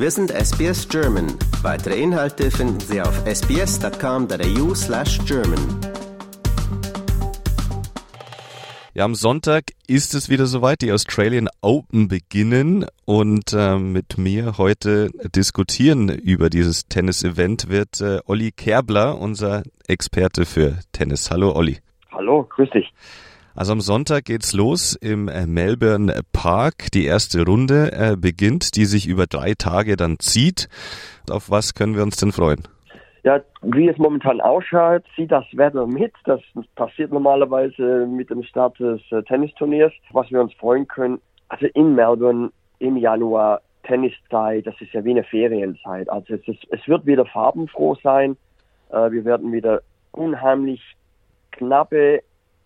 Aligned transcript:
Wir 0.00 0.12
sind 0.12 0.30
SBS 0.30 0.88
German. 0.88 1.26
Weitere 1.62 2.00
Inhalte 2.00 2.52
finden 2.52 2.78
Sie 2.78 3.02
auf 3.02 3.26
sbs.com.au 3.26 4.72
slash 4.72 5.18
German. 5.26 5.58
Ja, 8.94 9.04
am 9.04 9.16
Sonntag 9.16 9.64
ist 9.88 10.14
es 10.14 10.30
wieder 10.30 10.46
soweit. 10.46 10.82
Die 10.82 10.92
Australian 10.92 11.48
Open 11.62 12.06
beginnen 12.06 12.86
und 13.06 13.52
äh, 13.52 13.76
mit 13.76 14.18
mir 14.18 14.56
heute 14.56 15.10
diskutieren 15.34 16.10
über 16.10 16.48
dieses 16.48 16.86
Tennis-Event 16.86 17.68
wird 17.68 18.00
äh, 18.00 18.20
Olli 18.24 18.52
Kerbler, 18.52 19.18
unser 19.18 19.64
Experte 19.88 20.44
für 20.44 20.78
Tennis. 20.92 21.32
Hallo 21.32 21.56
Olli. 21.56 21.78
Hallo, 22.12 22.44
grüß 22.44 22.70
dich. 22.70 22.92
Also 23.58 23.72
am 23.72 23.80
Sonntag 23.80 24.26
geht's 24.26 24.52
los 24.52 24.94
im 24.94 25.26
äh, 25.26 25.44
Melbourne 25.44 26.20
Park. 26.32 26.92
Die 26.94 27.06
erste 27.06 27.44
Runde 27.44 27.90
äh, 27.90 28.16
beginnt, 28.16 28.76
die 28.76 28.84
sich 28.84 29.08
über 29.08 29.26
drei 29.26 29.54
Tage 29.54 29.96
dann 29.96 30.20
zieht. 30.20 30.68
Auf 31.28 31.50
was 31.50 31.74
können 31.74 31.96
wir 31.96 32.04
uns 32.04 32.18
denn 32.18 32.30
freuen? 32.30 32.62
Ja, 33.24 33.40
wie 33.62 33.88
es 33.88 33.98
momentan 33.98 34.40
ausschaut, 34.40 35.02
zieht 35.16 35.32
das 35.32 35.44
Wetter 35.54 35.88
mit. 35.88 36.12
Das 36.24 36.40
passiert 36.76 37.10
normalerweise 37.10 38.06
mit 38.06 38.30
dem 38.30 38.44
Start 38.44 38.78
des 38.78 39.00
äh, 39.10 39.24
Tennisturniers. 39.24 39.92
Was 40.12 40.30
wir 40.30 40.40
uns 40.40 40.54
freuen 40.54 40.86
können, 40.86 41.20
also 41.48 41.66
in 41.74 41.96
Melbourne 41.96 42.52
im 42.78 42.96
Januar 42.96 43.60
Tenniszeit, 43.82 44.68
das 44.68 44.80
ist 44.80 44.92
ja 44.92 45.04
wie 45.04 45.10
eine 45.10 45.24
Ferienzeit. 45.24 46.08
Also 46.10 46.34
es, 46.34 46.46
ist, 46.46 46.64
es 46.70 46.86
wird 46.86 47.06
wieder 47.06 47.26
farbenfroh 47.26 47.96
sein. 48.04 48.36
Wir 48.90 49.24
werden 49.24 49.52
wieder 49.52 49.82
unheimlich 50.12 50.80
knappe 51.50 52.22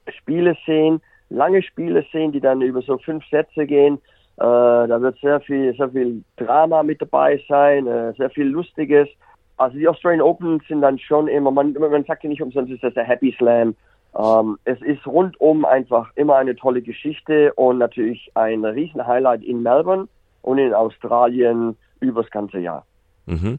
Spiele 0.09 0.57
sehen, 0.67 1.01
lange 1.31 1.63
Spiele 1.63 2.05
sehen, 2.13 2.33
die 2.33 2.41
dann 2.41 2.63
über 2.63 2.83
so 2.83 2.99
fünf 2.99 3.25
Sätze 3.29 3.67
gehen. 3.67 3.99
Äh, 4.37 4.41
da 4.41 5.01
wird 5.01 5.19
sehr 5.21 5.41
viel, 5.41 5.75
sehr 5.77 5.91
viel 5.91 6.23
Drama 6.37 6.83
mit 6.83 7.01
dabei 7.01 7.43
sein, 7.49 7.87
äh, 7.87 8.13
sehr 8.15 8.31
viel 8.31 8.47
Lustiges. 8.47 9.09
Also 9.57 9.77
die 9.77 9.89
Australian 9.89 10.23
Open 10.23 10.61
sind 10.67 10.81
dann 10.81 10.99
schon 10.99 11.29
immer, 11.29 11.51
man, 11.51 11.73
man 11.75 12.05
sagt 12.05 12.25
ja 12.25 12.31
nicht 12.31 12.43
umsonst, 12.43 12.73
ist 12.73 12.83
das 12.83 12.95
der 12.95 13.05
Happy 13.05 13.35
Slam. 13.39 13.75
Ähm, 14.19 14.59
es 14.65 14.81
ist 14.83 15.07
rundum 15.07 15.65
einfach 15.65 16.11
immer 16.17 16.37
eine 16.37 16.57
tolle 16.57 16.83
Geschichte 16.83 17.53
und 17.55 17.79
natürlich 17.79 18.31
ein 18.35 18.65
riesen 18.65 19.07
Highlight 19.07 19.43
in 19.43 19.63
Melbourne 19.63 20.09
und 20.43 20.59
in 20.59 20.75
Australien 20.75 21.77
übers 22.01 22.31
ganze 22.31 22.59
Jahr. 22.59 22.85
Mhm. 23.27 23.59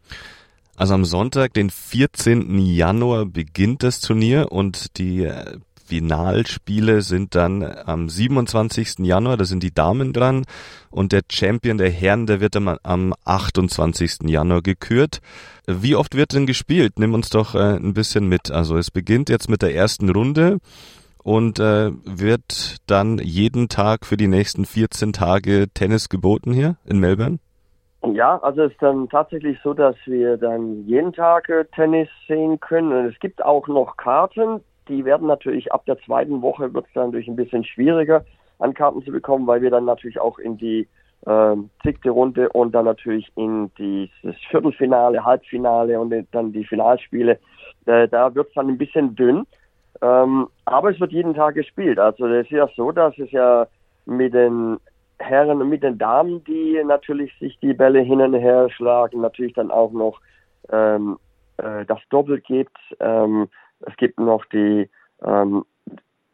Also 0.75 0.95
am 0.95 1.05
Sonntag, 1.05 1.53
den 1.53 1.69
14. 1.69 2.57
Januar 2.57 3.25
beginnt 3.25 3.83
das 3.83 4.01
Turnier 4.01 4.51
und 4.51 4.97
die 4.97 5.23
äh, 5.23 5.57
Finalspiele 5.85 7.01
sind 7.01 7.35
dann 7.35 7.63
am 7.63 8.09
27. 8.09 8.99
Januar, 8.99 9.37
da 9.37 9.45
sind 9.45 9.63
die 9.63 9.73
Damen 9.73 10.13
dran 10.13 10.45
und 10.89 11.11
der 11.11 11.21
Champion 11.29 11.77
der 11.77 11.89
Herren, 11.89 12.25
der 12.25 12.39
wird 12.39 12.55
dann 12.55 12.77
am 12.83 13.13
28. 13.25 14.29
Januar 14.29 14.61
gekürt. 14.61 15.19
Wie 15.67 15.95
oft 15.95 16.15
wird 16.15 16.33
denn 16.33 16.45
gespielt? 16.45 16.99
Nimm 16.99 17.13
uns 17.13 17.29
doch 17.29 17.55
äh, 17.55 17.75
ein 17.75 17.93
bisschen 17.93 18.27
mit. 18.27 18.51
Also 18.51 18.77
es 18.77 18.91
beginnt 18.91 19.29
jetzt 19.29 19.49
mit 19.49 19.61
der 19.61 19.75
ersten 19.75 20.09
Runde 20.09 20.59
und 21.23 21.59
äh, 21.59 21.91
wird 22.05 22.77
dann 22.87 23.17
jeden 23.17 23.69
Tag 23.69 24.05
für 24.05 24.17
die 24.17 24.27
nächsten 24.27 24.65
14 24.65 25.13
Tage 25.13 25.67
Tennis 25.73 26.09
geboten 26.09 26.53
hier 26.53 26.75
in 26.85 26.99
Melbourne? 26.99 27.39
Ja, 28.11 28.37
also 28.39 28.63
es 28.63 28.73
ist 28.73 28.81
dann 28.81 29.07
tatsächlich 29.07 29.57
so, 29.63 29.73
dass 29.73 29.95
wir 30.05 30.35
dann 30.37 30.85
jeden 30.85 31.13
Tag 31.13 31.47
äh, 31.47 31.63
Tennis 31.73 32.09
sehen 32.27 32.59
können. 32.59 32.91
Und 32.91 33.05
es 33.05 33.19
gibt 33.19 33.43
auch 33.43 33.67
noch 33.67 33.95
Karten, 33.95 34.59
die 34.87 35.05
werden 35.05 35.27
natürlich 35.27 35.71
ab 35.71 35.85
der 35.85 35.97
zweiten 35.99 36.41
Woche 36.41 36.73
wird 36.73 36.85
es 36.87 36.93
dann 36.93 37.07
natürlich 37.07 37.27
ein 37.27 37.35
bisschen 37.35 37.63
schwieriger 37.63 38.25
an 38.59 38.73
Karten 38.73 39.03
zu 39.03 39.11
bekommen, 39.11 39.47
weil 39.47 39.61
wir 39.61 39.71
dann 39.71 39.85
natürlich 39.85 40.19
auch 40.19 40.39
in 40.39 40.57
die 40.57 40.87
äh, 41.25 41.55
siebte 41.83 42.09
Runde 42.09 42.49
und 42.49 42.73
dann 42.73 42.85
natürlich 42.85 43.31
in 43.35 43.71
dieses 43.77 44.35
Viertelfinale, 44.49 45.23
Halbfinale 45.23 45.99
und 45.99 46.13
dann 46.31 46.51
die 46.51 46.65
Finalspiele. 46.65 47.39
Äh, 47.85 48.07
da 48.07 48.33
wird 48.33 48.47
es 48.47 48.53
dann 48.53 48.69
ein 48.69 48.77
bisschen 48.77 49.15
dünn. 49.15 49.45
Ähm, 50.01 50.47
aber 50.65 50.91
es 50.91 50.99
wird 50.99 51.11
jeden 51.11 51.33
Tag 51.33 51.55
gespielt. 51.55 51.99
Also 51.99 52.25
es 52.27 52.45
ist 52.45 52.51
ja 52.51 52.67
so, 52.75 52.91
dass 52.91 53.17
es 53.17 53.31
ja 53.31 53.67
mit 54.05 54.33
den 54.33 54.77
Herren 55.19 55.61
und 55.61 55.69
mit 55.69 55.83
den 55.83 55.97
Damen, 55.97 56.43
die 56.43 56.81
natürlich 56.83 57.31
sich 57.39 57.57
die 57.59 57.73
Bälle 57.73 58.01
hin 58.01 58.19
und 58.19 58.33
her 58.33 58.69
schlagen, 58.69 59.21
natürlich 59.21 59.53
dann 59.53 59.71
auch 59.71 59.91
noch 59.91 60.19
ähm, 60.71 61.17
äh, 61.57 61.85
das 61.85 61.99
Doppel 62.09 62.41
gibt. 62.41 62.77
Ähm, 62.99 63.47
es 63.85 63.95
gibt 63.97 64.19
noch 64.19 64.45
die, 64.45 64.89
ähm, 65.23 65.63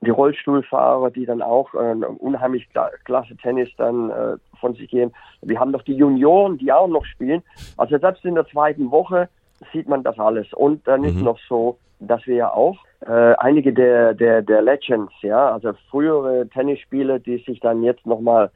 die 0.02 0.10
Rollstuhlfahrer, 0.10 1.12
die 1.12 1.26
dann 1.26 1.42
auch 1.42 1.74
äh, 1.74 1.94
unheimlich 2.18 2.68
klasse 3.04 3.36
Tennis 3.38 3.70
dann 3.78 4.10
äh, 4.10 4.38
von 4.60 4.74
sich 4.74 4.90
geben. 4.90 5.12
Wir 5.42 5.60
haben 5.60 5.72
noch 5.72 5.84
die 5.84 5.96
Junioren, 5.96 6.58
die 6.58 6.72
auch 6.72 6.88
noch 6.88 7.06
spielen. 7.06 7.44
Also 7.78 7.98
selbst 7.98 8.24
in 8.24 8.36
der 8.36 8.48
zweiten 8.48 8.92
Woche 8.92 9.30
sieht 9.74 9.90
man 9.90 10.04
das 10.04 10.18
alles. 10.18 10.54
Und 10.54 10.88
dann 10.88 11.02
mhm. 11.02 11.08
ist 11.08 11.22
noch 11.22 11.40
so, 11.48 11.78
dass 12.00 12.26
wir 12.28 12.36
ja 12.36 12.54
auch 12.54 12.78
äh, 13.02 13.36
einige 13.38 13.74
der, 13.74 14.14
der, 14.14 14.42
der 14.42 14.62
Legends, 14.62 15.14
ja, 15.22 15.52
also 15.52 15.74
frühere 15.90 16.48
Tennisspieler, 16.48 17.20
die 17.20 17.38
sich 17.40 17.60
dann 17.60 17.84
jetzt 17.84 18.06
nochmal 18.06 18.52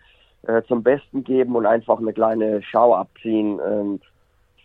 äh, 0.48 0.62
zum 0.64 0.82
Besten 0.82 1.24
geben 1.24 1.56
und 1.56 1.66
einfach 1.66 2.00
eine 2.00 2.14
kleine 2.14 2.62
Schau 2.64 2.96
abziehen 2.96 3.60
ähm, 3.66 4.00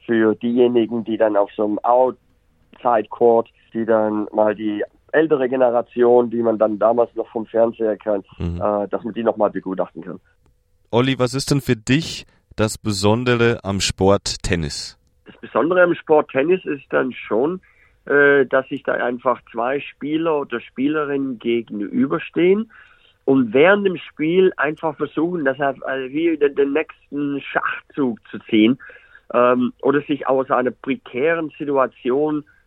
für 0.06 0.34
diejenigen, 0.36 1.04
die 1.04 1.16
dann 1.16 1.36
auf 1.36 1.50
so 1.52 1.64
einem 1.64 1.78
Outside 1.80 2.27
Court 3.10 3.48
die 3.72 3.84
dann 3.84 4.26
mal 4.32 4.54
die 4.54 4.82
ältere 5.12 5.48
Generation, 5.48 6.30
die 6.30 6.42
man 6.42 6.58
dann 6.58 6.78
damals 6.78 7.14
noch 7.14 7.28
vom 7.28 7.46
Fernseher 7.46 7.96
kennt, 7.96 8.26
mhm. 8.38 8.56
äh, 8.56 8.88
dass 8.88 9.02
man 9.04 9.14
die 9.14 9.22
nochmal 9.22 9.50
begutachten 9.50 10.02
kann. 10.02 10.20
Olli, 10.90 11.18
was 11.18 11.34
ist 11.34 11.50
denn 11.50 11.60
für 11.60 11.76
dich 11.76 12.26
das 12.56 12.78
Besondere 12.78 13.60
am 13.62 13.80
Sport 13.80 14.42
Tennis? 14.42 14.98
Das 15.26 15.36
Besondere 15.38 15.82
am 15.82 15.94
Sport 15.94 16.30
Tennis 16.30 16.64
ist 16.64 16.84
dann 16.90 17.12
schon, 17.12 17.60
äh, 18.06 18.46
dass 18.46 18.68
sich 18.68 18.82
da 18.82 18.92
einfach 18.92 19.40
zwei 19.52 19.80
Spieler 19.80 20.40
oder 20.40 20.60
Spielerinnen 20.60 21.38
gegenüberstehen 21.38 22.70
und 23.24 23.52
während 23.52 23.86
dem 23.86 23.98
Spiel 23.98 24.52
einfach 24.56 24.96
versuchen, 24.96 25.44
das 25.44 25.58
halt 25.58 25.78
wie 26.08 26.36
den, 26.36 26.54
den 26.54 26.72
nächsten 26.72 27.40
Schachzug 27.40 28.18
zu 28.30 28.38
ziehen 28.40 28.78
ähm, 29.34 29.72
oder 29.82 30.00
sich 30.02 30.26
aus 30.26 30.50
einer 30.50 30.70
prekären 30.70 31.50
Situation 31.58 32.40
äh, 32.40 32.57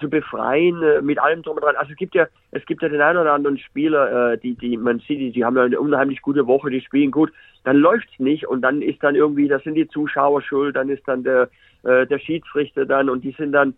zu 0.00 0.08
befreien 0.08 0.82
äh, 0.82 1.02
mit 1.02 1.18
allem 1.18 1.42
drum 1.42 1.56
und 1.56 1.64
dran. 1.64 1.76
Also 1.76 1.92
es 1.92 1.98
gibt 1.98 2.14
ja, 2.14 2.26
es 2.52 2.64
gibt 2.66 2.82
ja 2.82 2.88
den 2.88 3.00
einen 3.00 3.18
oder 3.18 3.32
anderen 3.32 3.58
Spieler, 3.58 4.32
äh, 4.32 4.38
die, 4.38 4.54
die 4.54 4.76
man 4.76 5.00
sieht, 5.00 5.18
die, 5.18 5.32
die 5.32 5.44
haben 5.44 5.56
ja 5.56 5.64
eine 5.64 5.80
unheimlich 5.80 6.22
gute 6.22 6.46
Woche, 6.46 6.70
die 6.70 6.80
spielen 6.80 7.10
gut, 7.10 7.32
dann 7.64 7.76
läuft's 7.76 8.18
nicht 8.18 8.46
und 8.46 8.62
dann 8.62 8.80
ist 8.80 9.02
dann 9.02 9.16
irgendwie, 9.16 9.48
das 9.48 9.62
sind 9.64 9.74
die 9.74 9.88
Zuschauer 9.88 10.40
schuld, 10.42 10.76
dann 10.76 10.88
ist 10.88 11.06
dann 11.06 11.24
der, 11.24 11.48
äh, 11.82 12.06
der 12.06 12.18
Schiedsrichter 12.18 12.86
dann 12.86 13.10
und 13.10 13.24
die 13.24 13.32
sind 13.32 13.52
dann, 13.52 13.74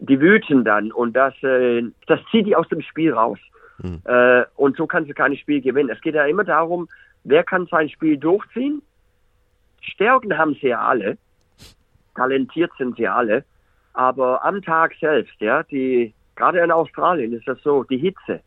die 0.00 0.20
wüten 0.20 0.64
dann 0.64 0.90
und 0.90 1.14
das, 1.14 1.34
äh, 1.42 1.84
das 2.06 2.20
zieht 2.30 2.46
die 2.46 2.56
aus 2.56 2.68
dem 2.68 2.82
Spiel 2.82 3.12
raus. 3.12 3.38
Mhm. 3.78 4.02
Äh, 4.04 4.44
und 4.56 4.76
so 4.76 4.86
kannst 4.86 5.10
du 5.10 5.14
kein 5.14 5.36
Spiel 5.36 5.60
gewinnen. 5.60 5.90
Es 5.90 6.00
geht 6.00 6.14
ja 6.14 6.24
immer 6.24 6.44
darum, 6.44 6.88
wer 7.22 7.44
kann 7.44 7.66
sein 7.66 7.88
Spiel 7.88 8.16
durchziehen. 8.16 8.82
Stärken 9.80 10.36
haben 10.36 10.54
sie 10.60 10.68
ja 10.68 10.80
alle, 10.80 11.16
talentiert 12.16 12.72
sind 12.76 12.96
sie 12.96 13.06
alle. 13.06 13.44
Aber 13.92 14.44
am 14.44 14.62
Tag 14.62 14.92
selbst, 15.00 15.34
ja, 15.40 15.62
die, 15.64 16.14
gerade 16.36 16.60
in 16.60 16.70
Australien 16.70 17.32
ist 17.32 17.46
das 17.46 17.60
so, 17.62 17.84
die 17.84 17.98
Hitze. 17.98 18.40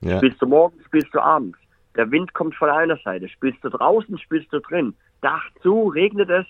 Ja. 0.00 0.18
Spielst 0.18 0.40
du 0.40 0.46
morgens, 0.46 0.84
spielst 0.84 1.14
du 1.14 1.20
abends. 1.20 1.58
Der 1.96 2.10
Wind 2.10 2.32
kommt 2.34 2.54
von 2.54 2.70
einer 2.70 2.96
Seite. 2.98 3.28
Spielst 3.28 3.62
du 3.64 3.68
draußen, 3.68 4.18
spielst 4.18 4.52
du 4.52 4.60
drin. 4.60 4.94
Dach 5.20 5.42
zu, 5.62 5.88
regnet 5.88 6.30
es. 6.30 6.46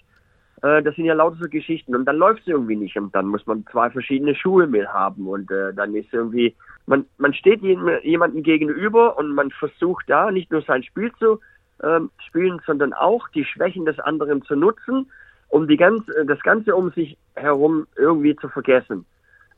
Äh, 0.62 0.82
das 0.82 0.94
sind 0.94 1.06
ja 1.06 1.14
lauter 1.14 1.36
so 1.40 1.48
Geschichten. 1.48 1.94
Und 1.94 2.04
dann 2.04 2.16
läuft 2.16 2.42
es 2.42 2.48
irgendwie 2.48 2.76
nicht. 2.76 2.96
Und 2.96 3.14
dann 3.14 3.26
muss 3.26 3.46
man 3.46 3.64
zwei 3.72 3.90
verschiedene 3.90 4.34
Schuhe 4.34 4.66
mit 4.66 4.86
haben. 4.88 5.26
Und 5.26 5.50
äh, 5.50 5.72
dann 5.72 5.94
ist 5.94 6.12
irgendwie, 6.12 6.54
man, 6.86 7.06
man 7.18 7.32
steht 7.34 7.62
jemandem 7.62 8.42
gegenüber 8.42 9.16
und 9.18 9.34
man 9.34 9.50
versucht 9.50 10.04
da 10.08 10.30
nicht 10.30 10.50
nur 10.50 10.62
sein 10.62 10.82
Spiel 10.82 11.10
zu 11.18 11.40
ähm, 11.82 12.10
spielen, 12.26 12.60
sondern 12.66 12.92
auch 12.92 13.28
die 13.30 13.44
Schwächen 13.44 13.86
des 13.86 13.98
anderen 14.00 14.42
zu 14.42 14.54
nutzen 14.54 15.10
um 15.50 15.68
die 15.68 15.76
ganz, 15.76 16.04
das 16.26 16.40
Ganze 16.40 16.74
um 16.74 16.90
sich 16.92 17.16
herum 17.34 17.86
irgendwie 17.96 18.34
zu 18.36 18.48
vergessen. 18.48 19.04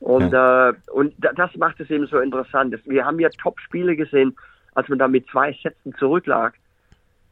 Und, 0.00 0.32
ja. 0.32 0.70
äh, 0.70 0.74
und 0.90 1.14
das 1.18 1.54
macht 1.56 1.78
es 1.78 1.88
eben 1.90 2.06
so 2.06 2.18
interessant. 2.18 2.76
Wir 2.86 3.04
haben 3.04 3.20
ja 3.20 3.28
Top-Spiele 3.40 3.94
gesehen, 3.94 4.34
als 4.74 4.88
man 4.88 4.98
da 4.98 5.06
mit 5.06 5.28
zwei 5.30 5.52
Sätzen 5.62 5.94
zurücklag. 5.94 6.54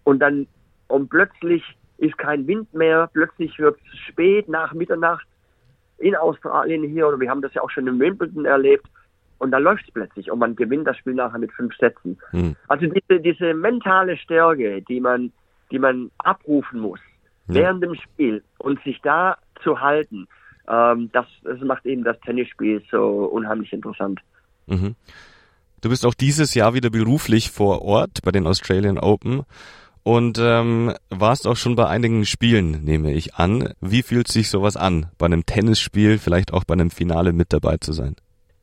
Und 0.05 0.21
dann, 0.21 0.47
und 0.89 1.09
plötzlich 1.09 1.65
ist 1.99 2.17
kein 2.17 2.47
Wind 2.47 2.73
mehr, 2.73 3.11
plötzlich 3.13 3.59
wird 3.59 3.77
es 3.93 3.99
spät 3.99 4.49
nach 4.49 4.73
Mitternacht 4.73 5.27
in 5.99 6.15
Australien 6.15 6.85
hier, 6.85 7.09
oder 7.09 7.19
wir 7.19 7.29
haben 7.29 7.43
das 7.43 7.53
ja 7.55 7.63
auch 7.63 7.71
schon 7.71 7.87
in 7.87 7.99
Wimbledon 7.99 8.45
erlebt, 8.45 8.87
und 9.39 9.53
dann 9.53 9.63
läuft 9.63 9.85
es 9.89 9.95
plötzlich 9.95 10.31
und 10.31 10.39
man 10.39 10.55
gewinnt 10.55 10.87
das 10.87 10.99
Spiel 10.99 11.15
nachher 11.15 11.39
mit 11.39 11.51
fünf 11.53 11.75
Sätzen. 11.77 12.19
Hm. 12.31 12.55
Also 12.69 12.87
diese, 12.87 13.21
diese 13.21 13.55
mentale 13.55 14.19
Stärke, 14.19 14.83
die 14.83 15.01
man, 15.01 15.33
die 15.71 15.79
man 15.79 16.11
abrufen 16.19 16.79
muss, 16.79 17.01
während 17.55 17.83
dem 17.83 17.95
Spiel 17.95 18.43
und 18.59 18.83
sich 18.83 19.01
da 19.03 19.39
zu 19.63 19.81
halten, 19.81 20.27
ähm, 20.69 21.11
das, 21.13 21.27
das 21.43 21.61
macht 21.61 21.87
eben 21.87 22.05
das 22.05 22.19
Tennisspiel 22.21 22.83
so 22.91 23.01
unheimlich 23.27 23.73
interessant. 23.73 24.21
Mhm. 24.67 24.95
Du 25.81 25.89
bist 25.89 26.05
auch 26.05 26.15
dieses 26.15 26.55
Jahr 26.55 26.75
wieder 26.75 26.91
beruflich 26.91 27.51
vor 27.51 27.83
Ort 27.83 28.21
bei 28.23 28.31
den 28.31 28.47
Australian 28.47 28.99
Open 28.99 29.45
und 30.03 30.39
ähm, 30.41 30.95
warst 31.11 31.47
auch 31.47 31.57
schon 31.57 31.77
bei 31.77 31.87
einigen 31.87 32.25
Spielen, 32.25 32.85
nehme 32.85 33.13
ich 33.13 33.35
an. 33.35 33.73
Wie 33.81 34.03
fühlt 34.03 34.29
sich 34.29 34.51
sowas 34.51 34.77
an, 34.77 35.07
bei 35.19 35.27
einem 35.27 35.47
Tennisspiel, 35.47 36.19
vielleicht 36.19 36.53
auch 36.53 36.65
bei 36.65 36.75
einem 36.75 36.91
Finale 36.91 37.33
mit 37.33 37.53
dabei 37.53 37.77
zu 37.79 37.93
sein? 37.93 38.17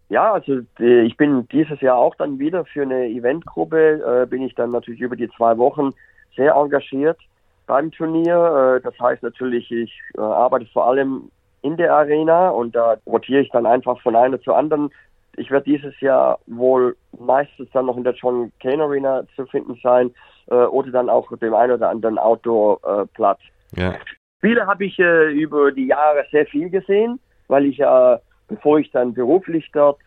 Ja, 0.10 0.34
also 0.34 0.62
äh, 0.80 1.02
ich 1.02 1.18
bin 1.18 1.48
dieses 1.52 1.82
Jahr 1.82 1.98
auch 1.98 2.16
dann 2.16 2.40
wieder 2.40 2.66
für 2.66 2.84
eine 2.84 3.08
Eventgruppe, 3.08 4.24
äh, 4.24 4.26
bin 4.26 4.42
ich 4.42 4.56
dann 4.56 4.72
natürlich 4.72 5.02
über 5.02 5.16
die 5.16 5.30
zwei 5.36 5.58
Wochen 5.58 5.92
sehr 6.36 6.54
engagiert 6.54 7.20
beim 7.68 7.92
Turnier. 7.92 8.78
Äh, 8.78 8.82
das 8.82 8.98
heißt 9.00 9.22
natürlich, 9.22 9.70
ich 9.72 9.94
äh, 10.18 10.22
arbeite 10.22 10.66
vor 10.74 10.88
allem 10.88 11.30
in 11.62 11.78
der 11.78 11.94
Arena 11.94 12.50
und 12.50 12.76
da 12.76 12.98
rotiere 13.06 13.42
ich 13.42 13.52
dann 13.52 13.66
einfach 13.66 14.02
von 14.02 14.16
einer 14.16 14.42
zur 14.42 14.58
anderen. 14.58 14.90
Ich 15.36 15.52
werde 15.52 15.66
dieses 15.66 16.00
Jahr 16.02 16.40
wohl 16.48 16.96
meistens 17.20 17.70
dann 17.74 17.86
noch 17.86 17.98
in 17.98 18.04
der 18.04 18.16
John 18.16 18.52
Kane 18.60 18.82
Arena 18.82 19.24
zu 19.36 19.46
finden 19.46 19.80
sein 19.84 20.12
äh, 20.48 20.56
oder 20.56 20.90
dann 20.92 21.10
auch 21.10 21.30
dem 21.38 21.54
einen 21.54 21.74
oder 21.74 21.90
anderen 21.90 22.18
Outdoor-Platz. 22.18 23.40
Ja. 23.76 23.94
Spiele 24.38 24.66
habe 24.66 24.86
ich 24.86 24.98
über 25.00 25.72
die 25.72 25.88
Jahre 25.88 26.24
sehr 26.32 26.46
viel 26.46 26.70
gesehen, 26.70 27.20
weil 27.48 27.66
ich 27.66 27.78
ja, 27.78 28.20
bevor 28.48 28.80
ich 28.80 28.92
dann 28.92 29.14
beruflich 29.14 29.70
dort 29.74 29.98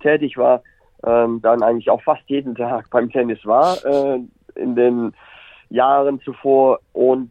tätig 0.00 0.38
war, 0.38 0.62
ähm, 1.04 1.40
dann 1.42 1.62
eigentlich 1.62 1.90
auch 1.90 2.00
fast 2.02 2.22
jeden 2.26 2.54
Tag 2.54 2.88
beim 2.90 3.10
Tennis 3.10 3.44
war 3.44 3.76
in 4.54 4.76
den 4.76 5.12
Jahren 5.74 6.20
zuvor 6.20 6.78
und 6.92 7.30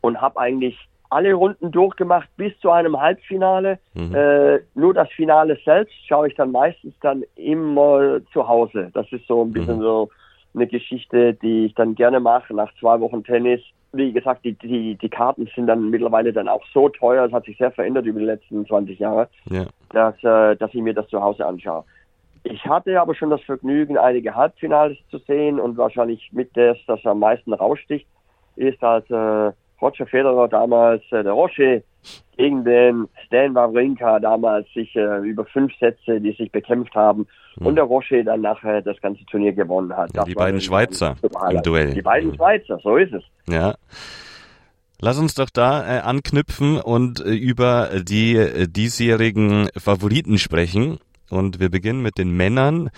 und 0.00 0.20
habe 0.20 0.38
eigentlich 0.38 0.78
alle 1.10 1.32
Runden 1.32 1.72
durchgemacht 1.72 2.28
bis 2.36 2.52
zu 2.60 2.70
einem 2.70 3.00
Halbfinale. 3.00 3.78
Mhm. 3.94 4.14
Äh, 4.14 4.58
nur 4.74 4.92
das 4.94 5.08
Finale 5.10 5.58
selbst 5.64 5.94
schaue 6.06 6.28
ich 6.28 6.34
dann 6.34 6.52
meistens 6.52 6.94
dann 7.00 7.24
immer 7.34 8.18
zu 8.32 8.46
Hause. 8.46 8.90
Das 8.92 9.10
ist 9.10 9.26
so 9.26 9.42
ein 9.42 9.52
bisschen 9.52 9.78
Mhm. 9.78 9.82
so 9.82 10.08
eine 10.54 10.66
Geschichte, 10.66 11.34
die 11.34 11.66
ich 11.66 11.74
dann 11.74 11.94
gerne 11.94 12.20
mache 12.20 12.54
nach 12.54 12.70
zwei 12.78 13.00
Wochen 13.00 13.24
Tennis. 13.24 13.60
Wie 13.92 14.12
gesagt, 14.12 14.44
die, 14.44 14.52
die, 14.52 14.96
die 14.96 15.08
Karten 15.08 15.48
sind 15.54 15.66
dann 15.66 15.88
mittlerweile 15.88 16.32
dann 16.32 16.46
auch 16.48 16.62
so 16.74 16.90
teuer, 16.90 17.24
es 17.24 17.32
hat 17.32 17.46
sich 17.46 17.56
sehr 17.56 17.70
verändert 17.70 18.04
über 18.04 18.20
die 18.20 18.26
letzten 18.26 18.66
20 18.66 18.98
Jahre, 18.98 19.28
Ja. 19.50 19.64
dass, 19.94 20.14
äh, 20.22 20.56
dass 20.56 20.74
ich 20.74 20.82
mir 20.82 20.92
das 20.92 21.08
zu 21.08 21.22
Hause 21.22 21.46
anschaue. 21.46 21.84
Ich 22.50 22.64
hatte 22.66 23.00
aber 23.00 23.14
schon 23.14 23.30
das 23.30 23.42
Vergnügen, 23.42 23.98
einige 23.98 24.34
Halbfinales 24.34 24.96
zu 25.10 25.18
sehen 25.18 25.60
und 25.60 25.76
wahrscheinlich 25.76 26.30
mit 26.32 26.56
das, 26.56 26.78
das 26.86 27.04
am 27.04 27.20
meisten 27.20 27.52
raussticht, 27.52 28.06
ist, 28.56 28.82
als 28.82 29.08
äh, 29.10 29.52
Roger 29.80 30.06
Federer 30.06 30.48
damals, 30.48 31.02
äh, 31.12 31.22
der 31.22 31.32
Roche, 31.32 31.82
gegen 32.36 32.64
den 32.64 33.08
Stan 33.26 33.54
Wawrinka 33.54 34.20
damals 34.20 34.66
sich 34.72 34.94
äh, 34.96 35.18
über 35.18 35.44
fünf 35.44 35.72
Sätze, 35.78 36.20
die 36.20 36.32
sich 36.32 36.50
bekämpft 36.50 36.94
haben 36.94 37.26
und 37.56 37.74
der 37.74 37.84
Roche 37.84 38.22
dann 38.24 38.40
nachher 38.40 38.80
das 38.82 39.00
ganze 39.00 39.24
Turnier 39.26 39.52
gewonnen 39.52 39.94
hat. 39.96 40.14
Ja, 40.14 40.24
die 40.24 40.34
beiden 40.34 40.60
Schweizer 40.60 41.16
im. 41.50 41.62
Duell. 41.62 41.94
Die 41.94 42.02
beiden 42.02 42.30
Mhm. 42.30 42.36
Schweizer, 42.36 42.78
so 42.82 42.96
ist 42.96 43.12
es. 43.12 43.24
Ja. 43.48 43.74
Lass 45.00 45.18
uns 45.18 45.34
doch 45.34 45.50
da 45.50 45.84
äh, 45.86 46.00
anknüpfen 46.00 46.80
und 46.80 47.20
äh, 47.20 47.30
über 47.30 47.90
die 48.02 48.36
äh, 48.36 48.66
diesjährigen 48.68 49.68
Favoriten 49.76 50.38
sprechen. 50.38 50.98
Und 51.30 51.60
wir 51.60 51.70
beginnen 51.70 52.02
mit 52.02 52.18
den 52.18 52.30
Männern. 52.30 52.90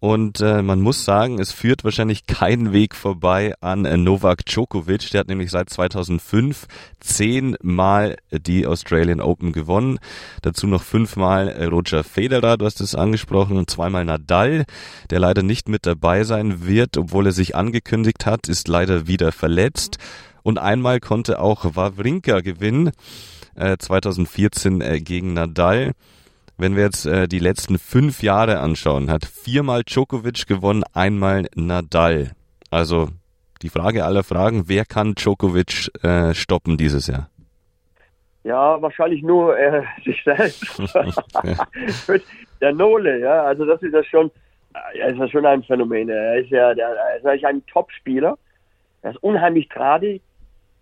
Und 0.00 0.42
äh, 0.42 0.60
man 0.60 0.82
muss 0.82 1.06
sagen, 1.06 1.38
es 1.38 1.50
führt 1.50 1.82
wahrscheinlich 1.82 2.26
kein 2.26 2.74
Weg 2.74 2.94
vorbei 2.94 3.54
an 3.62 3.86
äh, 3.86 3.96
Novak 3.96 4.44
Djokovic. 4.44 5.10
Der 5.10 5.20
hat 5.20 5.28
nämlich 5.28 5.50
seit 5.50 5.70
2005 5.70 6.66
zehnmal 7.00 8.16
die 8.30 8.66
Australian 8.66 9.22
Open 9.22 9.52
gewonnen. 9.52 9.98
Dazu 10.42 10.66
noch 10.66 10.82
fünfmal 10.82 11.48
Roger 11.70 12.04
Federer, 12.04 12.58
du 12.58 12.66
hast 12.66 12.82
es 12.82 12.94
angesprochen, 12.94 13.56
und 13.56 13.70
zweimal 13.70 14.04
Nadal, 14.04 14.66
der 15.08 15.20
leider 15.20 15.42
nicht 15.42 15.70
mit 15.70 15.86
dabei 15.86 16.24
sein 16.24 16.66
wird, 16.66 16.98
obwohl 16.98 17.24
er 17.24 17.32
sich 17.32 17.56
angekündigt 17.56 18.26
hat, 18.26 18.48
ist 18.48 18.68
leider 18.68 19.06
wieder 19.06 19.32
verletzt. 19.32 19.96
Und 20.42 20.58
einmal 20.58 21.00
konnte 21.00 21.40
auch 21.40 21.64
Wawrinka 21.76 22.40
gewinnen, 22.40 22.90
äh, 23.54 23.78
2014 23.78 24.82
äh, 24.82 25.00
gegen 25.00 25.32
Nadal. 25.32 25.92
Wenn 26.56 26.76
wir 26.76 26.84
jetzt 26.84 27.06
äh, 27.06 27.26
die 27.26 27.40
letzten 27.40 27.78
fünf 27.78 28.22
Jahre 28.22 28.60
anschauen, 28.60 29.10
hat 29.10 29.24
viermal 29.24 29.82
Djokovic 29.82 30.46
gewonnen, 30.46 30.84
einmal 30.92 31.46
Nadal. 31.56 32.30
Also 32.70 33.08
die 33.62 33.70
Frage 33.70 34.04
aller 34.04 34.22
Fragen, 34.22 34.64
wer 34.68 34.84
kann 34.84 35.14
Djokovic 35.14 35.90
äh, 36.04 36.32
stoppen 36.32 36.76
dieses 36.76 37.08
Jahr? 37.08 37.28
Ja, 38.44 38.80
wahrscheinlich 38.80 39.22
nur 39.22 39.58
äh, 39.58 39.82
sich 40.04 40.22
selbst. 40.22 40.80
der 42.60 42.72
Nole, 42.72 43.18
ja, 43.18 43.42
also 43.42 43.64
das 43.64 43.82
ist 43.82 43.94
ja 43.94 44.04
schon, 44.04 44.30
äh, 44.74 44.98
er 44.98 45.08
ist 45.08 45.18
ja 45.18 45.28
schon 45.28 45.46
ein 45.46 45.62
Phänomen. 45.64 46.08
Er 46.08 46.38
ist 46.38 46.50
ja, 46.50 46.72
der, 46.74 46.88
er 46.88 47.16
ist 47.16 47.26
eigentlich 47.26 47.46
ein 47.46 47.66
Top-Spieler. 47.66 48.38
Er 49.02 49.10
ist 49.10 49.22
unheimlich 49.22 49.68
drahtig. 49.70 50.22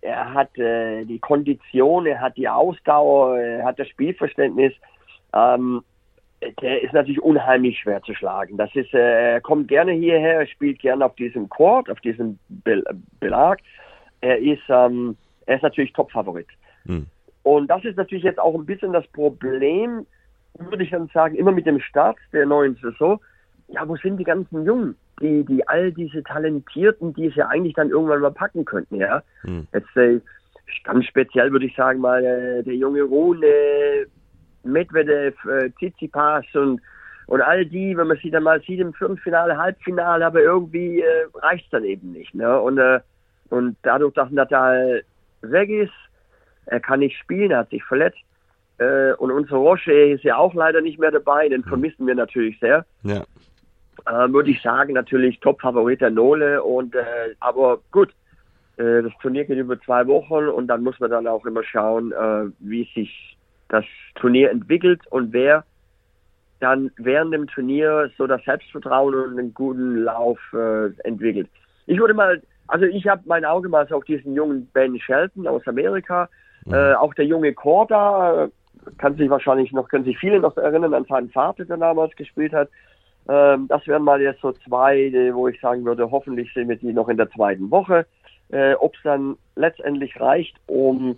Er 0.01 0.33
hat 0.33 0.55
äh, 0.57 1.05
die 1.05 1.19
Kondition, 1.19 2.05
er 2.05 2.19
hat 2.19 2.35
die 2.35 2.49
Ausdauer, 2.49 3.39
er 3.39 3.63
hat 3.63 3.79
das 3.79 3.87
Spielverständnis. 3.87 4.73
Ähm, 5.33 5.83
der 6.61 6.81
ist 6.83 6.93
natürlich 6.93 7.21
unheimlich 7.21 7.79
schwer 7.79 8.01
zu 8.01 8.13
schlagen. 8.13 8.57
Das 8.57 8.73
ist, 8.75 8.93
äh, 8.93 9.33
er 9.33 9.41
kommt 9.41 9.67
gerne 9.67 9.91
hierher, 9.91 10.39
er 10.39 10.47
spielt 10.47 10.79
gerne 10.79 11.05
auf 11.05 11.15
diesem 11.15 11.49
Court, 11.49 11.89
auf 11.89 11.99
diesem 12.01 12.37
Bel 12.49 12.83
Belag. 13.19 13.59
Er 14.21 14.39
ist, 14.39 14.63
ähm, 14.69 15.15
er 15.45 15.57
ist 15.57 15.63
natürlich 15.63 15.93
Top-Favorit. 15.93 16.47
Hm. 16.85 17.07
Und 17.43 17.67
das 17.67 17.83
ist 17.83 17.97
natürlich 17.97 18.23
jetzt 18.23 18.39
auch 18.39 18.55
ein 18.55 18.65
bisschen 18.65 18.93
das 18.93 19.05
Problem, 19.07 20.05
würde 20.57 20.83
ich 20.83 20.91
dann 20.91 21.07
sagen, 21.13 21.35
immer 21.35 21.51
mit 21.51 21.65
dem 21.65 21.79
Start 21.79 22.17
der 22.31 22.45
neuen 22.45 22.75
Saison. 22.75 23.19
Ja, 23.67 23.87
wo 23.87 23.95
sind 23.97 24.17
die 24.17 24.23
ganzen 24.23 24.65
Jungen, 24.65 24.95
die, 25.21 25.43
die 25.45 25.67
all 25.67 25.91
diese 25.91 26.23
Talentierten, 26.23 27.13
die 27.13 27.27
es 27.27 27.35
ja 27.35 27.47
eigentlich 27.47 27.73
dann 27.73 27.89
irgendwann 27.89 28.21
mal 28.21 28.31
packen 28.31 28.65
könnten, 28.65 28.95
ja? 28.95 29.23
Hm. 29.41 29.67
Jetzt 29.73 29.95
äh, 29.97 30.19
ganz 30.83 31.05
speziell 31.05 31.51
würde 31.51 31.65
ich 31.65 31.75
sagen 31.75 31.99
mal 31.99 32.23
äh, 32.23 32.63
der 32.63 32.75
junge 32.75 33.03
Rune, 33.03 33.47
Medvedev, 34.63 35.35
äh, 35.45 35.69
Tsitsipas 35.71 36.45
und 36.53 36.81
und 37.25 37.41
all 37.41 37.65
die, 37.65 37.95
wenn 37.95 38.07
man 38.07 38.17
sie 38.21 38.31
dann 38.31 38.43
mal 38.43 38.61
sieht 38.61 38.79
im 38.79 38.93
Viertelfinale, 38.93 39.57
Halbfinale, 39.57 40.25
aber 40.25 40.41
irgendwie 40.41 41.01
äh, 41.01 41.25
reicht's 41.35 41.69
dann 41.71 41.85
eben 41.85 42.11
nicht. 42.11 42.33
Ne? 42.35 42.59
Und, 42.59 42.77
äh, 42.77 42.99
und 43.49 43.77
dadurch, 43.83 44.13
dass 44.13 44.29
Natal 44.31 45.03
weg 45.41 45.69
ist, 45.69 45.93
er 46.65 46.79
kann 46.79 46.99
nicht 46.99 47.17
spielen, 47.17 47.51
er 47.51 47.59
hat 47.59 47.69
sich 47.69 47.83
verletzt. 47.83 48.19
Äh, 48.77 49.13
und 49.13 49.31
unser 49.31 49.57
Roche 49.57 49.93
ist 49.93 50.23
ja 50.23 50.37
auch 50.37 50.53
leider 50.53 50.81
nicht 50.81 50.99
mehr 50.99 51.11
dabei, 51.11 51.47
den 51.47 51.63
vermissen 51.63 52.07
wir 52.07 52.15
natürlich 52.15 52.59
sehr. 52.59 52.85
Ja. 53.03 53.23
Äh, 54.05 54.33
würde 54.33 54.51
ich 54.51 54.61
sagen, 54.61 54.93
natürlich 54.93 55.39
Top-Favorit 55.39 56.01
der 56.01 56.09
Nole. 56.09 56.61
Und, 56.63 56.95
äh, 56.95 57.35
aber 57.39 57.79
gut, 57.91 58.09
äh, 58.77 59.01
das 59.01 59.13
Turnier 59.21 59.45
geht 59.45 59.59
über 59.59 59.79
zwei 59.81 60.05
Wochen 60.07 60.49
und 60.49 60.67
dann 60.67 60.83
muss 60.83 60.99
man 60.99 61.11
dann 61.11 61.27
auch 61.27 61.45
immer 61.45 61.63
schauen, 61.63 62.11
äh, 62.11 62.51
wie 62.59 62.89
sich 62.95 63.32
das 63.73 63.85
Turnier 64.15 64.51
entwickelt 64.51 65.01
und 65.09 65.33
wer 65.33 65.65
dann 66.59 66.91
während 66.97 67.33
dem 67.33 67.47
Turnier 67.47 68.09
so 68.17 68.27
das 68.27 68.43
Selbstvertrauen 68.45 69.15
und 69.15 69.37
einen 69.37 69.53
guten 69.53 70.03
Lauf 70.03 70.39
äh, 70.53 70.91
entwickelt. 71.03 71.49
Ich 71.87 71.99
würde 71.99 72.13
mal, 72.13 72.41
also 72.67 72.85
ich 72.85 73.07
habe 73.07 73.23
mein 73.25 73.43
Auge 73.43 73.67
mal 73.67 73.85
so 73.87 73.95
auf 73.95 74.05
diesen 74.05 74.33
jungen 74.33 74.67
Ben 74.73 74.97
Shelton 74.99 75.47
aus 75.47 75.67
Amerika, 75.67 76.29
äh, 76.71 76.93
auch 76.93 77.13
der 77.15 77.25
junge 77.25 77.53
Korda, 77.53 78.45
äh, 78.45 78.49
kann 78.97 79.17
sich 79.17 79.29
wahrscheinlich 79.29 79.73
noch, 79.73 79.89
können 79.89 80.05
sich 80.05 80.17
viele 80.17 80.39
noch 80.39 80.55
erinnern 80.55 80.93
an 80.93 81.05
seinen 81.05 81.29
Vater, 81.31 81.65
der 81.65 81.77
damals 81.77 82.15
gespielt 82.15 82.53
hat. 82.53 82.69
Ähm, 83.27 83.67
das 83.67 83.85
wären 83.87 84.03
mal 84.03 84.21
jetzt 84.21 84.41
so 84.41 84.53
zwei, 84.53 85.11
wo 85.33 85.47
ich 85.47 85.59
sagen 85.59 85.83
würde, 85.83 86.11
hoffentlich 86.11 86.53
sehen 86.53 86.69
wir 86.69 86.77
die 86.77 86.93
noch 86.93 87.09
in 87.09 87.17
der 87.17 87.29
zweiten 87.31 87.71
Woche. 87.71 88.05
Äh, 88.51 88.75
Ob 88.75 88.95
es 88.95 89.01
dann 89.03 89.35
letztendlich 89.55 90.19
reicht, 90.19 90.55
um 90.67 91.17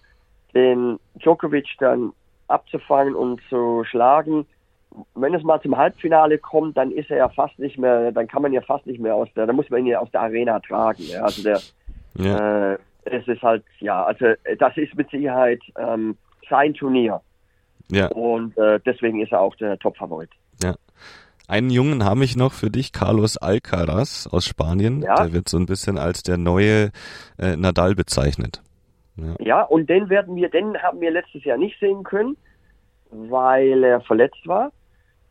den 0.56 0.98
Djokovic 1.22 1.68
dann 1.80 2.14
abzufangen 2.48 3.16
und 3.16 3.42
zu 3.50 3.84
schlagen, 3.86 4.46
wenn 5.14 5.34
es 5.34 5.44
mal 5.44 5.62
zum 5.62 5.78
Halbfinale 5.78 6.38
kommt, 6.38 6.78
dann 6.78 6.92
ist 6.92 7.10
er 7.10 7.18
ja 7.18 7.30
fast 7.30 7.60
nicht 7.60 7.78
mehr, 7.78 8.12
dann 8.12 8.28
kann 8.28 8.42
man 8.42 8.54
ja 8.54 8.62
fast 8.62 8.86
nicht 8.86 9.00
mehr 9.00 9.16
aus 9.16 9.28
der, 9.36 9.46
dann 9.46 9.56
muss 9.56 9.70
man 9.70 9.82
ihn 9.82 9.88
ja 9.88 10.00
aus 10.00 10.12
der 10.12 10.22
Arena 10.22 10.60
tragen. 10.60 11.04
Ja. 11.04 11.24
Also 11.24 11.44
der, 11.44 11.60
Ja. 12.18 12.74
äh, 12.74 12.78
es 13.04 13.28
ist 13.28 13.42
halt, 13.42 13.64
ja, 13.80 14.04
also 14.04 14.26
das 14.58 14.78
ist 14.78 14.96
mit 14.96 15.10
Sicherheit 15.10 15.62
ähm, 15.78 16.18
sein 16.50 16.74
Turnier 16.74 17.22
ja. 17.90 18.08
und 18.08 18.58
äh, 18.58 18.80
deswegen 18.86 19.22
ist 19.22 19.32
er 19.32 19.42
auch 19.42 19.56
der 19.56 19.78
Top-Favorit. 19.80 20.30
Einen 21.48 21.70
Jungen 21.70 22.04
habe 22.04 22.24
ich 22.24 22.36
noch 22.36 22.54
für 22.54 22.72
dich, 22.72 22.92
Carlos 22.92 23.38
Alcaraz 23.38 24.28
aus 24.32 24.46
Spanien. 24.46 25.04
Ja. 25.04 25.16
Der 25.16 25.34
wird 25.34 25.48
so 25.48 25.58
ein 25.58 25.68
bisschen 25.68 25.98
als 25.98 26.24
der 26.24 26.38
neue 26.38 26.92
äh, 27.38 27.56
Nadal 27.56 27.94
bezeichnet. 27.94 28.64
Ja, 29.40 29.62
und 29.62 29.90
den 29.90 30.10
werden 30.10 30.36
wir, 30.36 30.50
den 30.50 30.78
haben 30.82 31.00
wir 31.00 31.12
letztes 31.12 31.44
Jahr 31.44 31.58
nicht 31.58 31.80
sehen 31.80 32.04
können, 32.04 32.38
weil 33.12 33.84
er 33.84 34.02
verletzt 34.02 34.46
war. 34.46 34.72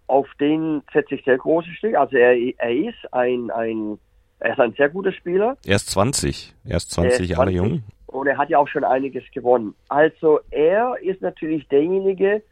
Auf 0.06 0.28
den 0.40 0.82
setze 0.92 1.14
ich 1.14 1.24
sehr 1.24 1.38
große 1.38 1.70
Stück. 1.70 1.94
Also 1.94 2.16
er, 2.16 2.36
er 2.58 2.70
ist 2.70 3.12
ein, 3.12 3.50
ein, 3.50 3.98
er 4.40 4.52
ist 4.52 4.60
ein 4.60 4.74
sehr 4.74 4.88
guter 4.88 5.12
Spieler. 5.12 5.56
Erst 5.64 5.90
20, 5.90 6.54
erst 6.66 6.92
Er 6.92 7.04
20 7.04 7.20
ist 7.20 7.28
Jahre 7.30 7.50
20 7.50 7.56
jung. 7.56 7.82
Und 8.06 8.26
er 8.26 8.38
hat 8.38 8.48
ja 8.48 8.58
auch 8.58 8.68
schon 8.68 8.84
einiges 8.84 9.24
gewonnen. 9.32 9.74
Also 9.88 10.40
er 10.50 10.96
ist 11.02 11.20
natürlich 11.20 11.66
derjenige, 11.68 12.42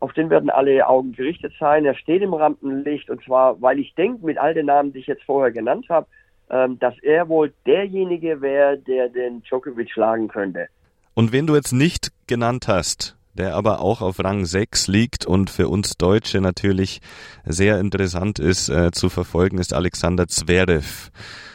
auf 0.00 0.12
den 0.14 0.30
werden 0.30 0.50
alle 0.50 0.86
Augen 0.88 1.12
gerichtet 1.12 1.52
sein. 1.60 1.84
Er 1.84 1.94
steht 1.94 2.22
im 2.22 2.34
Rampenlicht 2.34 3.08
und 3.08 3.22
zwar, 3.22 3.60
weil 3.62 3.78
ich 3.78 3.94
denke, 3.94 4.26
mit 4.26 4.36
all 4.36 4.52
den 4.52 4.66
Namen, 4.66 4.92
die 4.92 4.98
ich 4.98 5.06
jetzt 5.06 5.22
vorher 5.22 5.52
genannt 5.52 5.86
habe, 5.88 6.08
ähm, 6.50 6.78
dass 6.80 6.98
er 7.02 7.28
wohl 7.28 7.52
derjenige 7.66 8.40
wäre, 8.40 8.78
der 8.78 9.08
den 9.08 9.42
Djokovic 9.42 9.90
schlagen 9.90 10.26
könnte. 10.26 10.68
Und 11.14 11.32
wen 11.32 11.46
du 11.46 11.54
jetzt 11.54 11.72
nicht 11.72 12.12
genannt 12.26 12.68
hast, 12.68 13.16
der 13.34 13.54
aber 13.54 13.80
auch 13.80 14.00
auf 14.00 14.22
Rang 14.22 14.44
6 14.44 14.88
liegt 14.88 15.26
und 15.26 15.50
für 15.50 15.68
uns 15.68 15.96
Deutsche 15.96 16.40
natürlich 16.40 17.00
sehr 17.44 17.78
interessant 17.80 18.38
ist 18.38 18.68
äh, 18.68 18.90
zu 18.92 19.08
verfolgen, 19.08 19.58
ist 19.58 19.74
Alexander 19.74 20.26
Zverev. 20.26 21.10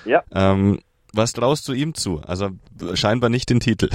Ja. 0.05 0.23
Ähm, 0.33 0.79
was 1.13 1.33
traust 1.33 1.67
du 1.67 1.73
ihm 1.73 1.93
zu? 1.93 2.21
Also 2.25 2.49
scheinbar 2.93 3.29
nicht 3.29 3.49
den 3.49 3.59
Titel. 3.59 3.89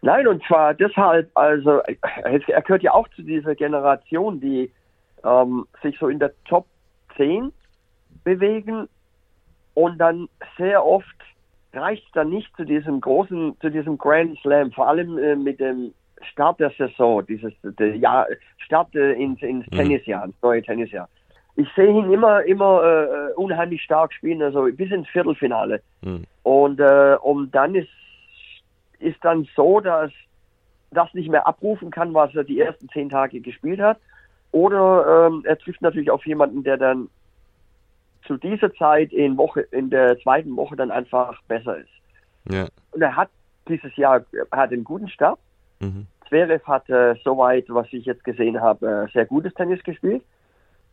Nein, 0.00 0.26
und 0.26 0.42
zwar 0.46 0.74
deshalb, 0.74 1.30
also 1.34 1.80
er 1.80 2.62
gehört 2.62 2.82
ja 2.82 2.92
auch 2.92 3.06
zu 3.10 3.22
dieser 3.22 3.54
Generation, 3.54 4.40
die 4.40 4.72
ähm, 5.24 5.66
sich 5.80 5.96
so 6.00 6.08
in 6.08 6.18
der 6.18 6.32
Top 6.44 6.66
10 7.16 7.52
bewegen 8.24 8.88
und 9.74 9.98
dann 9.98 10.28
sehr 10.58 10.84
oft 10.84 11.06
reicht 11.72 12.04
es 12.06 12.12
dann 12.12 12.30
nicht 12.30 12.54
zu 12.56 12.64
diesem 12.64 13.00
großen, 13.00 13.56
zu 13.60 13.70
diesem 13.70 13.98
Grand 13.98 14.38
Slam, 14.40 14.72
vor 14.72 14.88
allem 14.88 15.18
äh, 15.18 15.36
mit 15.36 15.60
dem 15.60 15.92
Start 16.22 16.60
der 16.60 16.70
Saison, 16.78 17.24
dieses 17.26 17.52
der 17.62 17.96
Jahr, 17.96 18.26
Start 18.58 18.94
äh, 18.94 19.12
ins, 19.12 19.42
ins 19.42 19.66
mhm. 19.66 19.76
Tennisjahr, 19.76 20.24
ins 20.24 20.34
neue 20.42 20.62
Tennisjahr. 20.62 21.08
Ich 21.56 21.68
sehe 21.76 21.90
ihn 21.90 22.10
immer, 22.10 22.42
immer 22.44 22.82
äh, 22.82 23.32
unheimlich 23.34 23.82
stark 23.82 24.12
spielen, 24.14 24.42
also 24.42 24.68
bis 24.72 24.90
ins 24.90 25.08
Viertelfinale. 25.08 25.82
Mhm. 26.00 26.24
Und, 26.42 26.80
äh, 26.80 27.16
und 27.20 27.54
dann 27.54 27.74
ist, 27.74 27.90
ist 28.98 29.22
dann 29.22 29.46
so, 29.54 29.80
dass 29.80 30.10
das 30.92 31.12
nicht 31.14 31.30
mehr 31.30 31.46
abrufen 31.46 31.90
kann, 31.90 32.14
was 32.14 32.34
er 32.34 32.44
die 32.44 32.60
ersten 32.60 32.88
zehn 32.88 33.08
Tage 33.08 33.40
gespielt 33.40 33.80
hat. 33.80 33.98
Oder 34.52 35.26
ähm, 35.26 35.42
er 35.44 35.58
trifft 35.58 35.82
natürlich 35.82 36.10
auf 36.10 36.26
jemanden, 36.26 36.62
der 36.62 36.76
dann 36.76 37.08
zu 38.26 38.36
dieser 38.36 38.72
Zeit 38.74 39.12
in 39.12 39.36
Woche, 39.36 39.62
in 39.70 39.90
der 39.90 40.18
zweiten 40.20 40.56
Woche 40.56 40.76
dann 40.76 40.90
einfach 40.90 41.40
besser 41.48 41.78
ist. 41.78 41.90
Ja. 42.50 42.66
Und 42.92 43.02
er 43.02 43.16
hat 43.16 43.30
dieses 43.68 43.94
Jahr 43.96 44.24
hat 44.50 44.72
einen 44.72 44.84
guten 44.84 45.08
Start. 45.08 45.38
Mhm. 45.80 46.06
Zverev 46.28 46.64
hat 46.66 46.88
äh, 46.88 47.14
soweit, 47.24 47.66
was 47.68 47.86
ich 47.92 48.06
jetzt 48.06 48.24
gesehen 48.24 48.60
habe, 48.60 49.06
äh, 49.08 49.12
sehr 49.12 49.26
gutes 49.26 49.54
Tennis 49.54 49.82
gespielt. 49.84 50.22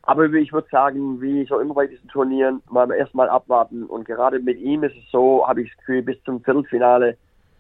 Aber 0.04 0.26
ich 0.26 0.54
würde 0.54 0.68
sagen, 0.72 1.22
wie 1.22 1.46
so 1.46 1.60
immer 1.60 1.74
bei 1.74 1.88
diesen 1.88 2.08
Turnieren, 2.10 2.62
mal 2.70 2.90
erstmal 2.92 3.30
abwarten. 3.30 3.84
Und 3.84 4.06
gerade 4.06 4.40
mit 4.40 4.60
ihm 4.60 4.84
ist 4.84 4.96
es 4.98 5.12
so, 5.12 5.48
habe 5.48 5.62
ich 5.62 5.70
das 5.70 5.78
Gefühl, 5.80 6.02
bis 6.02 6.24
zum 6.24 6.42
Viertelfinale 6.44 7.18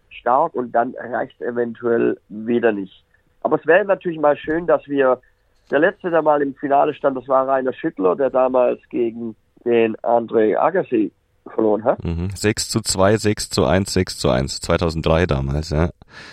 stark 0.09 0.55
und 0.55 0.71
dann 0.71 0.95
reicht 0.97 1.39
es 1.39 1.47
eventuell 1.47 2.17
wieder 2.29 2.71
nicht. 2.71 3.03
Aber 3.41 3.57
es 3.57 3.67
wäre 3.67 3.85
natürlich 3.85 4.19
mal 4.19 4.35
schön, 4.35 4.67
dass 4.67 4.87
wir, 4.87 5.21
der 5.69 5.79
letzte, 5.79 6.09
der 6.09 6.21
mal 6.21 6.41
im 6.41 6.55
Finale 6.55 6.93
stand, 6.93 7.17
das 7.17 7.27
war 7.27 7.47
Rainer 7.47 7.73
Schüttler, 7.73 8.15
der 8.15 8.29
damals 8.29 8.79
gegen 8.89 9.35
den 9.65 9.95
André 9.97 10.57
Agassi 10.57 11.11
verloren 11.47 11.83
hat. 11.83 12.03
Mhm. 12.03 12.29
6 12.33 12.69
zu 12.69 12.81
2, 12.81 13.17
6 13.17 13.49
zu 13.49 13.65
1, 13.65 13.93
6 13.93 14.17
zu 14.17 14.29
1, 14.29 14.59
2003 14.61 15.25
damals, 15.25 15.69
ja. 15.71 15.89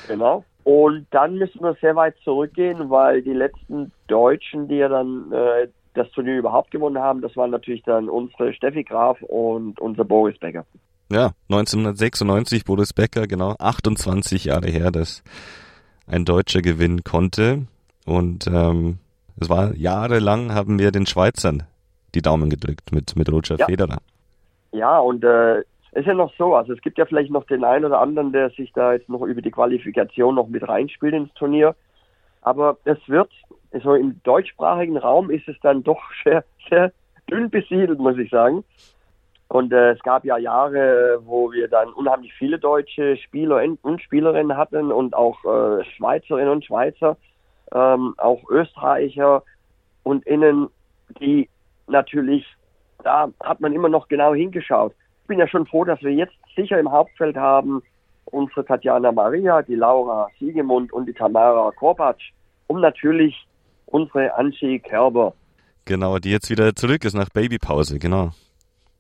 Genau. 0.09 0.45
Und 0.65 1.07
dann 1.11 1.37
müssen 1.37 1.61
wir 1.61 1.77
sehr 1.81 1.95
weit 1.95 2.17
zurückgehen, 2.25 2.91
weil 2.91 3.23
die 3.23 3.33
letzten 3.33 3.93
Deutschen, 4.09 4.69
die 4.69 4.77
ja 4.77 4.89
dann 4.89 5.31
äh, 5.33 5.69
das 5.95 6.11
Turnier 6.11 6.39
überhaupt 6.39 6.71
gewonnen 6.71 6.99
haben, 6.99 7.21
das 7.21 7.37
waren 7.37 7.51
natürlich 7.51 7.83
dann 7.85 8.09
unsere 8.09 8.53
Steffi 8.53 8.83
Graf 8.83 9.23
und 9.23 9.81
unser 9.81 10.05
Boris 10.05 10.39
Becker. 10.39 10.65
Ja, 11.11 11.31
1996 11.49 12.65
Boris 12.65 12.93
Becker, 12.93 13.29
genau, 13.29 13.55
28 13.59 14.47
Jahre 14.47 14.69
her, 14.69 14.91
dass 14.91 15.23
ein 16.09 16.25
Deutscher 16.25 16.63
gewinnen 16.63 17.05
konnte. 17.05 17.67
Und 18.05 18.49
ähm, 18.49 18.99
es 19.41 19.49
war 19.49 19.75
jahrelang 19.75 20.53
haben 20.53 20.79
wir 20.79 20.91
den 20.91 21.07
Schweizern 21.07 21.63
die 22.17 22.23
Daumen 22.23 22.51
gedrückt 22.51 22.93
mit, 22.93 23.15
mit 23.15 23.31
Roger 23.31 23.57
ja. 23.57 23.67
Federer. 23.67 23.99
Ja, 24.73 24.99
und 24.99 25.23
äh, 25.23 25.59
es 25.59 26.01
ist 26.01 26.07
ja 26.07 26.15
noch 26.15 26.33
so, 26.37 26.55
also 26.55 26.73
es 26.73 26.81
gibt 26.81 26.99
ja 26.99 27.07
vielleicht 27.07 27.31
noch 27.31 27.45
den 27.45 27.65
einen 27.65 27.85
oder 27.85 28.01
anderen, 28.01 28.33
der 28.33 28.51
sich 28.51 28.73
da 28.73 28.93
jetzt 28.93 29.09
noch 29.09 29.23
über 29.23 29.43
die 29.43 29.51
Qualifikation 29.51 30.35
noch 30.35 30.49
mit 30.49 30.67
reinspielt 30.67 31.15
ins 31.15 31.33
Turnier. 31.35 31.75
Aber 32.43 32.79
es 32.85 32.99
wird, 33.07 33.31
so 33.83 33.95
im 33.95 34.21
deutschsprachigen 34.23 34.97
Raum 34.97 35.31
ist 35.31 35.49
es 35.49 35.57
dann 35.63 35.83
doch 35.83 36.01
sehr, 36.25 36.45
sehr 36.69 36.93
dünn 37.31 37.51
besiedelt, 37.51 37.99
muss 37.99 38.19
ich 38.19 38.31
sagen. 38.31 38.65
Und 39.49 39.73
äh, 39.73 39.93
es 39.93 40.03
gab 40.03 40.25
ja 40.25 40.39
Jahre, 40.39 41.21
wo 41.25 41.53
wir 41.53 41.69
dann 41.69 41.89
unheimlich 41.91 42.33
viele 42.35 42.59
deutsche 42.59 43.17
Spieler 43.17 43.63
und 43.83 44.03
Spielerinnen 44.03 44.57
hatten 44.57 44.91
und 44.91 45.15
auch 45.15 45.45
äh, 45.45 45.85
Schweizerinnen 45.97 46.51
und 46.51 46.65
Schweizer, 46.65 47.17
ähm, 47.73 48.15
auch 48.19 48.43
Österreicher 48.51 49.45
und 50.03 50.27
innen, 50.27 50.69
die 51.21 51.49
natürlich, 51.87 52.45
da 53.03 53.29
hat 53.43 53.61
man 53.61 53.73
immer 53.73 53.89
noch 53.89 54.09
genau 54.09 54.35
hingeschaut. 54.35 54.95
Ich 55.23 55.29
bin 55.29 55.39
ja 55.39 55.49
schon 55.49 55.67
froh, 55.67 55.85
dass 55.85 56.01
wir 56.03 56.13
jetzt 56.13 56.37
sicher 56.55 56.79
im 56.79 56.91
Hauptfeld 56.91 57.37
haben 57.37 57.83
unsere 58.27 58.65
Tatjana 58.65 59.13
Maria, 59.13 59.63
die 59.63 59.75
Laura 59.75 60.29
Siegemund 60.39 60.93
und 60.93 61.07
die 61.07 61.13
Tamara 61.13 61.71
Korpatsch 61.73 62.33
um 62.67 62.81
natürlich 62.81 63.47
unsere 63.87 64.35
Angie 64.37 64.81
Kerber. 64.81 65.35
Genau, 65.85 66.19
die 66.19 66.31
jetzt 66.31 66.51
wieder 66.51 66.75
zurück 66.75 67.05
ist 67.05 67.15
nach 67.15 67.31
Babypause, 67.31 67.99
genau. 67.99 68.31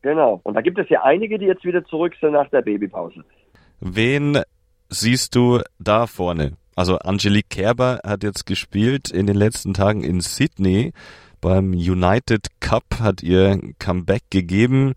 Genau. 0.03 0.41
Und 0.45 0.55
da 0.55 0.61
gibt 0.61 0.79
es 0.79 0.89
ja 0.89 1.03
einige, 1.03 1.39
die 1.39 1.47
jetzt 1.47 1.65
wieder 1.65 1.85
zurück 1.85 2.15
sind 2.21 2.33
nach 2.33 2.49
der 2.51 2.63
Babypause. 2.63 3.25
Wen 3.81 4.41
siehst 4.89 5.35
du 5.35 5.61
da 5.81 6.07
vorne? 6.07 6.53
Also 6.77 6.99
Angelique 6.99 7.49
Kerber 7.49 8.01
hat 8.07 8.23
jetzt 8.23 8.47
gespielt 8.47 9.11
in 9.11 9.27
den 9.27 9.35
letzten 9.35 9.75
Tagen 9.75 10.05
in 10.05 10.21
Sydney. 10.21 10.93
Beim 11.41 11.73
United 11.73 12.49
Cup 12.61 12.85
hat 13.01 13.23
ihr 13.23 13.61
Comeback 13.79 14.23
gegeben. 14.31 14.95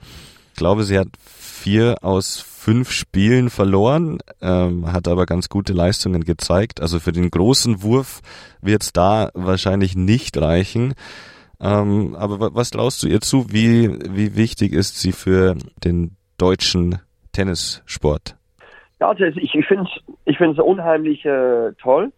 Ich 0.53 0.57
glaube, 0.57 0.83
sie 0.83 0.97
hat 0.97 1.09
vier 1.19 1.97
aus 2.01 2.39
fünf 2.39 2.91
Spielen 2.91 3.49
verloren, 3.49 4.19
ähm, 4.41 4.91
hat 4.91 5.07
aber 5.07 5.25
ganz 5.25 5.49
gute 5.49 5.73
Leistungen 5.73 6.23
gezeigt. 6.23 6.81
Also 6.81 6.99
für 6.99 7.11
den 7.11 7.29
großen 7.29 7.83
Wurf 7.83 8.21
wird 8.61 8.83
es 8.83 8.93
da 8.93 9.31
wahrscheinlich 9.33 9.95
nicht 9.95 10.37
reichen. 10.37 10.93
Ähm, 11.61 12.15
aber 12.15 12.53
was 12.55 12.69
traust 12.69 13.03
du 13.03 13.07
ihr 13.07 13.21
zu? 13.21 13.51
Wie, 13.51 13.89
wie 14.15 14.35
wichtig 14.35 14.73
ist 14.73 14.99
sie 14.99 15.11
für 15.11 15.55
den 15.83 16.15
deutschen 16.37 16.99
Tennissport? 17.33 18.35
Ja, 18.99 19.09
also 19.09 19.23
ich, 19.23 19.51
finde 19.65 19.83
es 19.83 20.13
ich 20.25 20.37
find's 20.37 20.59
unheimlich 20.59 21.25
äh, 21.25 21.71
toll, 21.81 22.11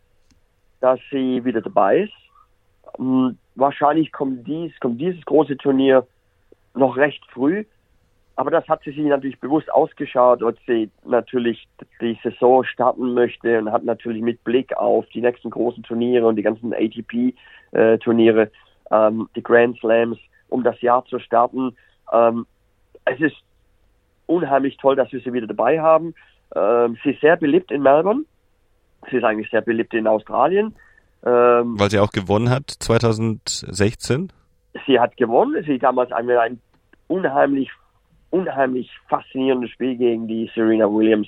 dass 0.80 1.00
sie 1.12 1.44
wieder 1.46 1.62
dabei 1.62 2.04
ist. 2.04 2.14
Wahrscheinlich 3.56 4.12
kommt, 4.12 4.48
dies, 4.48 4.72
kommt 4.80 5.00
dieses 5.00 5.24
große 5.26 5.58
Turnier 5.58 6.08
noch 6.74 6.98
recht 6.98 7.24
früh. 7.32 7.66
Aber 8.36 8.50
das 8.50 8.68
hat 8.68 8.82
sie 8.84 8.92
sich 8.92 9.04
natürlich 9.04 9.40
bewusst 9.40 9.72
ausgeschaut, 9.72 10.42
ob 10.42 10.56
sie 10.66 10.90
natürlich 11.06 11.68
die 12.00 12.18
Saison 12.24 12.64
starten 12.64 13.14
möchte 13.14 13.60
und 13.60 13.72
hat 13.72 13.84
natürlich 13.84 14.22
mit 14.22 14.44
Blick 14.44 14.76
auf 14.78 15.06
die 15.14 15.22
nächsten 15.22 15.50
großen 15.50 15.84
Turniere 15.84 16.26
und 16.26 16.38
die 16.38 16.42
ganzen 16.42 16.74
ATP-Turniere, 16.74 18.44
äh, 18.44 18.50
ähm, 19.08 19.30
die 19.36 19.44
Grand 19.44 19.78
Slams, 19.80 20.18
um 20.50 20.64
das 20.64 20.80
Jahr 20.82 21.06
zu 21.06 21.20
starten. 21.20 21.76
Ähm, 22.12 22.48
es 23.06 23.20
ist 23.20 23.36
unheimlich 24.28 24.78
toll, 24.78 24.96
dass 24.96 25.12
wir 25.12 25.20
sie 25.20 25.34
wieder 25.34 25.48
dabei 25.48 25.80
haben. 25.80 26.16
Ähm, 26.56 26.98
sie 27.04 27.12
ist 27.12 27.22
sehr 27.22 27.36
beliebt 27.36 27.70
in 27.72 27.84
Melbourne. 27.84 28.24
Sie 29.10 29.18
ist 29.18 29.24
eigentlich 29.24 29.50
sehr 29.50 29.62
beliebt 29.62 29.94
in 29.94 30.08
Australien. 30.08 30.74
Ähm, 31.26 31.80
Weil 31.80 31.90
sie 31.90 32.00
auch 32.00 32.12
gewonnen 32.12 32.50
hat 32.50 32.70
2016? 32.70 34.32
Sie 34.86 35.00
hat 35.00 35.18
gewonnen. 35.18 35.64
Sie 35.66 35.78
damals 35.78 36.12
ein, 36.12 36.30
ein 36.30 36.60
unheimlich, 37.08 37.70
unheimlich 38.30 38.90
faszinierendes 39.08 39.72
Spiel 39.72 39.98
gegen 39.98 40.28
die 40.28 40.50
Serena 40.56 40.92
Williams. 40.92 41.28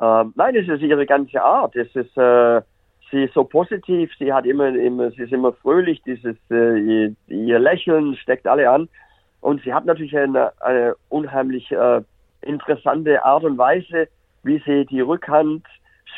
Ähm, 0.00 0.32
nein, 0.36 0.54
es 0.54 0.68
ist 0.68 0.82
ihre 0.82 1.06
ganze 1.06 1.42
Art. 1.42 1.74
Es 1.74 1.88
ist, 1.96 2.16
äh, 2.16 2.60
sie 3.10 3.24
ist 3.24 3.34
so 3.34 3.44
positiv. 3.44 4.10
Sie 4.18 4.32
hat 4.32 4.46
immer, 4.46 4.68
immer, 4.68 5.10
sie 5.10 5.22
ist 5.22 5.32
immer 5.32 5.52
fröhlich. 5.52 6.02
Dieses, 6.04 6.36
äh, 6.50 6.78
ihr, 6.78 7.14
ihr 7.26 7.58
Lächeln 7.58 8.14
steckt 8.16 8.46
alle 8.46 8.70
an. 8.70 8.88
Und 9.40 9.62
sie 9.62 9.72
hat 9.72 9.86
natürlich 9.86 10.16
eine, 10.16 10.52
eine 10.60 10.94
unheimlich 11.08 11.70
äh, 11.72 12.02
interessante 12.42 13.24
Art 13.24 13.44
und 13.44 13.58
Weise, 13.58 14.08
wie 14.42 14.62
sie 14.64 14.86
die 14.86 15.00
Rückhand 15.00 15.64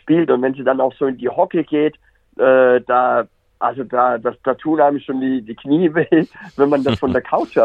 spielt. 0.01 0.31
Und 0.31 0.43
wenn 0.43 0.55
sie 0.55 0.65
dann 0.65 0.81
auch 0.81 0.95
so 0.95 1.07
in 1.07 1.19
die 1.19 1.29
Hocke 1.29 1.65
geht, 1.65 1.97
äh, 2.39 2.81
da, 2.87 3.27
also 3.59 3.85
da, 3.85 4.19
das, 4.19 4.37
da 4.45 4.55
tun 4.55 4.81
einem 4.81 5.01
schon 5.01 5.21
die, 5.21 5.43
die 5.43 5.55
Knie 5.55 5.95
weh, 5.95 6.27
wenn 6.57 6.69
man 6.69 6.85
das 6.85 6.99
von 6.99 7.13
der 7.13 7.23
Couch 7.23 7.57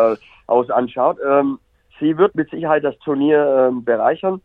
aus 0.47 0.69
anschaut. 0.69 1.17
Ähm, 1.25 1.59
sie 1.99 2.17
wird 2.17 2.35
mit 2.35 2.49
Sicherheit 2.49 2.83
das 2.83 2.97
Turnier 2.99 3.69
ähm, 3.69 3.83
bereichern. 3.83 4.41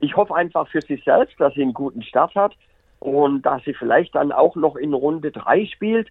Ich 0.00 0.16
hoffe 0.16 0.34
einfach 0.34 0.68
für 0.68 0.82
sich 0.82 1.02
selbst, 1.04 1.40
dass 1.40 1.54
sie 1.54 1.62
einen 1.62 1.74
guten 1.74 2.02
Start 2.02 2.34
hat 2.34 2.54
und 2.98 3.42
dass 3.42 3.62
sie 3.64 3.74
vielleicht 3.74 4.14
dann 4.14 4.32
auch 4.32 4.56
noch 4.56 4.76
in 4.76 4.92
Runde 4.92 5.30
drei 5.30 5.66
spielt. 5.66 6.08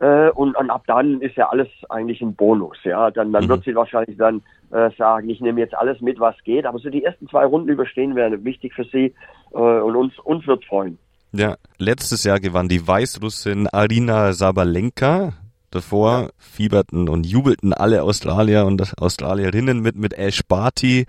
Äh, 0.00 0.30
und, 0.30 0.56
und, 0.56 0.70
ab 0.70 0.84
dann 0.86 1.20
ist 1.20 1.36
ja 1.36 1.50
alles 1.50 1.68
eigentlich 1.90 2.22
ein 2.22 2.34
Bonus. 2.34 2.78
Ja, 2.84 3.10
dann, 3.10 3.32
dann 3.32 3.44
mhm. 3.44 3.48
wird 3.50 3.64
sie 3.64 3.74
wahrscheinlich 3.74 4.16
dann 4.16 4.42
äh, 4.70 4.90
sagen, 4.96 5.28
ich 5.28 5.40
nehme 5.40 5.60
jetzt 5.60 5.74
alles 5.74 6.00
mit, 6.00 6.18
was 6.18 6.42
geht. 6.42 6.64
Aber 6.64 6.78
so 6.78 6.88
die 6.88 7.04
ersten 7.04 7.28
zwei 7.28 7.44
Runden 7.44 7.68
überstehen 7.68 8.14
wäre 8.14 8.42
wichtig 8.44 8.72
für 8.74 8.84
sie 8.84 9.14
äh, 9.52 9.56
und 9.56 9.96
uns 9.96 10.18
uns 10.20 10.46
wird 10.46 10.64
freuen. 10.64 10.98
Ja, 11.32 11.56
letztes 11.78 12.24
Jahr 12.24 12.40
gewann 12.40 12.68
die 12.68 12.86
Weißrussin 12.86 13.68
Arina 13.68 14.32
Sabalenka 14.32 15.34
Davor 15.70 16.32
fieberten 16.36 17.08
und 17.08 17.24
jubelten 17.24 17.72
alle 17.72 18.02
Australier 18.02 18.66
und 18.66 18.98
Australierinnen 18.98 19.78
mit 19.78 19.94
mit 19.94 20.14
Ash 20.14 20.42
Barty, 20.42 21.06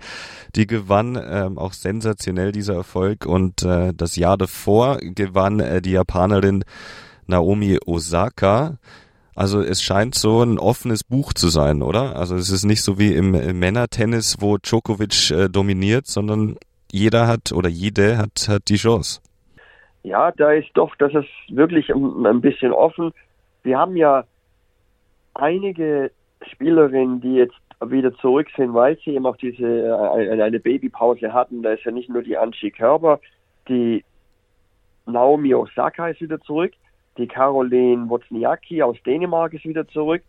die 0.54 0.68
gewann, 0.68 1.20
ähm, 1.20 1.58
auch 1.58 1.72
sensationell 1.72 2.52
dieser 2.52 2.74
Erfolg. 2.74 3.26
Und 3.26 3.64
äh, 3.64 3.92
das 3.92 4.14
Jahr 4.14 4.38
davor 4.38 4.98
gewann 4.98 5.58
äh, 5.58 5.82
die 5.82 5.90
Japanerin 5.90 6.64
Naomi 7.26 7.80
Osaka. 7.84 8.78
Also 9.34 9.60
es 9.62 9.82
scheint 9.82 10.14
so 10.14 10.42
ein 10.42 10.60
offenes 10.60 11.02
Buch 11.02 11.32
zu 11.32 11.48
sein, 11.48 11.82
oder? 11.82 12.14
Also 12.14 12.36
es 12.36 12.50
ist 12.50 12.64
nicht 12.64 12.82
so 12.82 12.98
wie 13.00 13.14
im, 13.14 13.34
im 13.34 13.58
Männertennis, 13.58 14.36
wo 14.38 14.58
Djokovic 14.58 15.32
äh, 15.32 15.48
dominiert, 15.48 16.06
sondern 16.06 16.56
jeder 16.92 17.26
hat 17.26 17.50
oder 17.50 17.68
jede 17.68 18.16
hat, 18.16 18.46
hat 18.48 18.68
die 18.68 18.76
Chance. 18.76 19.20
Ja, 20.02 20.32
da 20.32 20.52
ist 20.52 20.70
doch, 20.74 20.94
das 20.96 21.14
ist 21.14 21.28
wirklich 21.48 21.90
ein, 21.90 22.40
bisschen 22.40 22.72
offen. 22.72 23.12
Wir 23.62 23.78
haben 23.78 23.96
ja 23.96 24.24
einige 25.34 26.10
Spielerinnen, 26.50 27.20
die 27.20 27.34
jetzt 27.34 27.54
wieder 27.80 28.12
zurück 28.16 28.48
sind, 28.56 28.74
weil 28.74 28.98
sie 28.98 29.14
eben 29.14 29.26
auch 29.26 29.36
diese 29.36 29.64
äh, 29.64 30.42
eine 30.42 30.60
Babypause 30.60 31.32
hatten. 31.32 31.62
Da 31.62 31.72
ist 31.72 31.84
ja 31.84 31.92
nicht 31.92 32.08
nur 32.08 32.22
die 32.22 32.36
Angie 32.36 32.70
Körber, 32.70 33.20
die 33.68 34.04
Naomi 35.06 35.54
Osaka 35.54 36.08
ist 36.08 36.20
wieder 36.20 36.40
zurück, 36.40 36.72
die 37.16 37.26
Caroline 37.26 38.08
Wozniacki 38.08 38.82
aus 38.82 38.96
Dänemark 39.04 39.52
ist 39.52 39.64
wieder 39.64 39.86
zurück, 39.88 40.22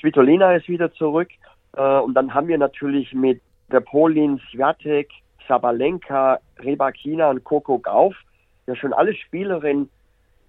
Svitolina 0.00 0.54
ist 0.54 0.68
wieder 0.68 0.92
zurück 0.92 1.28
äh, 1.76 1.98
und 1.98 2.14
dann 2.14 2.34
haben 2.34 2.48
wir 2.48 2.58
natürlich 2.58 3.12
mit 3.12 3.40
der 3.70 3.80
Polin 3.80 4.40
Swiatek, 4.50 5.10
Sabalenka, 5.48 6.38
Rebakina 6.58 7.30
und 7.30 7.44
Coco 7.44 7.78
Gauff 7.78 8.16
ja 8.66 8.76
schon 8.76 8.92
alle 8.92 9.14
Spielerinnen, 9.14 9.90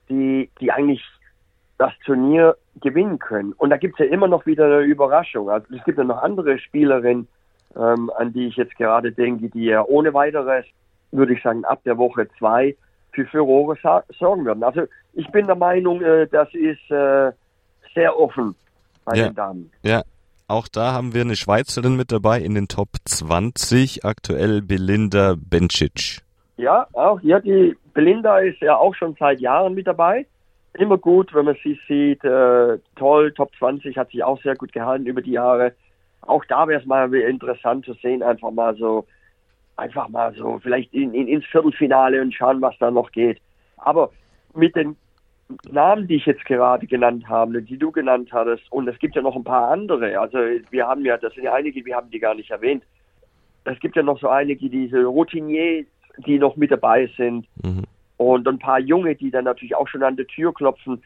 die, 0.09 0.50
die 0.59 0.71
eigentlich 0.71 1.03
das 1.77 1.93
Turnier 2.05 2.55
gewinnen 2.81 3.19
können. 3.19 3.53
Und 3.53 3.69
da 3.69 3.77
gibt 3.77 4.00
es 4.00 4.05
ja 4.05 4.12
immer 4.12 4.27
noch 4.27 4.45
wieder 4.45 4.65
eine 4.65 4.81
Überraschung. 4.81 5.50
Also 5.50 5.67
es 5.75 5.83
gibt 5.83 5.97
ja 5.97 6.03
noch 6.03 6.21
andere 6.21 6.59
Spielerinnen, 6.59 7.27
ähm, 7.75 8.12
an 8.17 8.33
die 8.33 8.47
ich 8.47 8.55
jetzt 8.55 8.75
gerade 8.77 9.12
denke, 9.12 9.50
die 9.50 9.65
ja 9.65 9.83
ohne 9.83 10.13
weiteres, 10.13 10.65
würde 11.12 11.33
ich 11.33 11.43
sagen, 11.43 11.65
ab 11.65 11.81
der 11.86 11.97
Woche 11.97 12.27
zwei 12.38 12.75
für 13.12 13.25
Furore 13.25 13.77
sorgen 14.17 14.45
werden. 14.45 14.63
Also 14.63 14.83
ich 15.13 15.27
bin 15.31 15.47
der 15.47 15.55
Meinung, 15.55 16.01
äh, 16.01 16.27
das 16.27 16.50
ist 16.53 16.91
äh, 16.91 17.31
sehr 17.93 18.17
offen 18.17 18.55
bei 19.05 19.15
ja. 19.15 19.29
den 19.29 19.36
Damen. 19.36 19.71
Ja. 19.83 20.03
Auch 20.50 20.69
da 20.69 20.93
haben 20.93 21.13
wir 21.13 21.21
eine 21.21 21.36
Schweizerin 21.36 21.97
mit 21.97 22.09
dabei 22.09 22.39
in 22.39 22.55
den 22.55 22.69
Top 22.69 22.88
20, 23.03 24.05
aktuell 24.05 24.62
Belinda 24.62 25.36
Bencic. 25.38 26.21
Ja, 26.57 26.87
auch 26.93 27.21
ja, 27.21 27.39
die 27.39 27.77
Belinda 27.93 28.39
ist 28.39 28.59
ja 28.61 28.75
auch 28.77 28.95
schon 28.95 29.15
seit 29.19 29.39
Jahren 29.39 29.73
mit 29.73 29.87
dabei 29.87 30.25
immer 30.77 30.97
gut, 30.97 31.33
wenn 31.33 31.45
man 31.45 31.57
sie 31.63 31.79
sieht. 31.87 32.23
Äh, 32.23 32.79
toll, 32.95 33.31
Top 33.33 33.51
20 33.57 33.97
hat 33.97 34.11
sich 34.11 34.23
auch 34.23 34.41
sehr 34.41 34.55
gut 34.55 34.71
gehalten 34.71 35.05
über 35.05 35.21
die 35.21 35.31
Jahre. 35.31 35.73
Auch 36.21 36.43
da 36.45 36.67
wäre 36.67 36.81
es 36.81 36.85
mal 36.85 37.13
interessant 37.13 37.85
zu 37.85 37.93
sehen, 37.93 38.23
einfach 38.23 38.51
mal 38.51 38.75
so, 38.75 39.05
einfach 39.75 40.09
mal 40.09 40.33
so, 40.33 40.59
vielleicht 40.61 40.93
in, 40.93 41.13
in, 41.13 41.27
ins 41.27 41.45
Viertelfinale 41.45 42.21
und 42.21 42.33
schauen, 42.33 42.61
was 42.61 42.77
da 42.79 42.91
noch 42.91 43.11
geht. 43.11 43.39
Aber 43.77 44.11
mit 44.53 44.75
den 44.75 44.95
Namen, 45.71 46.07
die 46.07 46.15
ich 46.15 46.25
jetzt 46.25 46.43
gerade 46.45 46.85
genannt 46.87 47.27
habe, 47.29 47.61
die 47.61 47.77
du 47.77 47.91
genannt 47.91 48.29
hattest, 48.33 48.69
und 48.71 48.87
es 48.87 48.99
gibt 48.99 49.15
ja 49.15 49.21
noch 49.21 49.35
ein 49.35 49.43
paar 49.43 49.69
andere. 49.69 50.19
Also 50.19 50.37
wir 50.69 50.87
haben 50.87 51.05
ja, 51.05 51.17
das 51.17 51.33
sind 51.33 51.43
ja 51.43 51.53
einige, 51.53 51.85
wir 51.85 51.95
haben 51.95 52.09
die 52.09 52.19
gar 52.19 52.35
nicht 52.35 52.51
erwähnt. 52.51 52.83
Es 53.63 53.79
gibt 53.79 53.95
ja 53.95 54.03
noch 54.03 54.19
so 54.19 54.29
einige, 54.29 54.69
diese 54.69 55.05
Routiniers, 55.05 55.85
die 56.25 56.39
noch 56.39 56.55
mit 56.55 56.71
dabei 56.71 57.09
sind. 57.17 57.47
Mhm 57.63 57.83
und 58.17 58.47
ein 58.47 58.59
paar 58.59 58.79
Junge, 58.79 59.15
die 59.15 59.31
dann 59.31 59.45
natürlich 59.45 59.75
auch 59.75 59.88
schon 59.88 60.03
an 60.03 60.15
der 60.15 60.27
Tür 60.27 60.53
klopfen. 60.53 61.01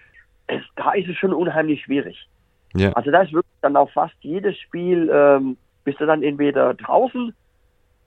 Es, 0.48 0.64
da 0.76 0.94
ist 0.94 1.10
es 1.10 1.18
schon 1.18 1.34
unheimlich 1.34 1.84
schwierig. 1.84 2.28
Ja. 2.74 2.94
Also 2.94 3.12
da 3.12 3.22
ist 3.22 3.34
wirklich 3.34 3.54
dann 3.62 3.76
auch 3.76 3.92
fast 3.92 4.16
jedes 4.22 4.58
Spiel, 4.58 5.10
ähm, 5.14 5.58
bist 5.84 6.00
du 6.00 6.06
dann 6.06 6.24
entweder 6.24 6.74
draußen 6.74 7.34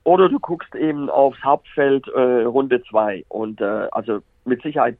oder 0.03 0.27
du 0.27 0.39
guckst 0.39 0.73
eben 0.75 1.09
aufs 1.09 1.41
Hauptfeld 1.43 2.07
äh, 2.09 2.43
Runde 2.43 2.83
2. 2.83 3.25
Und 3.29 3.61
äh, 3.61 3.87
also 3.91 4.19
mit 4.43 4.61
Sicherheit 4.63 4.97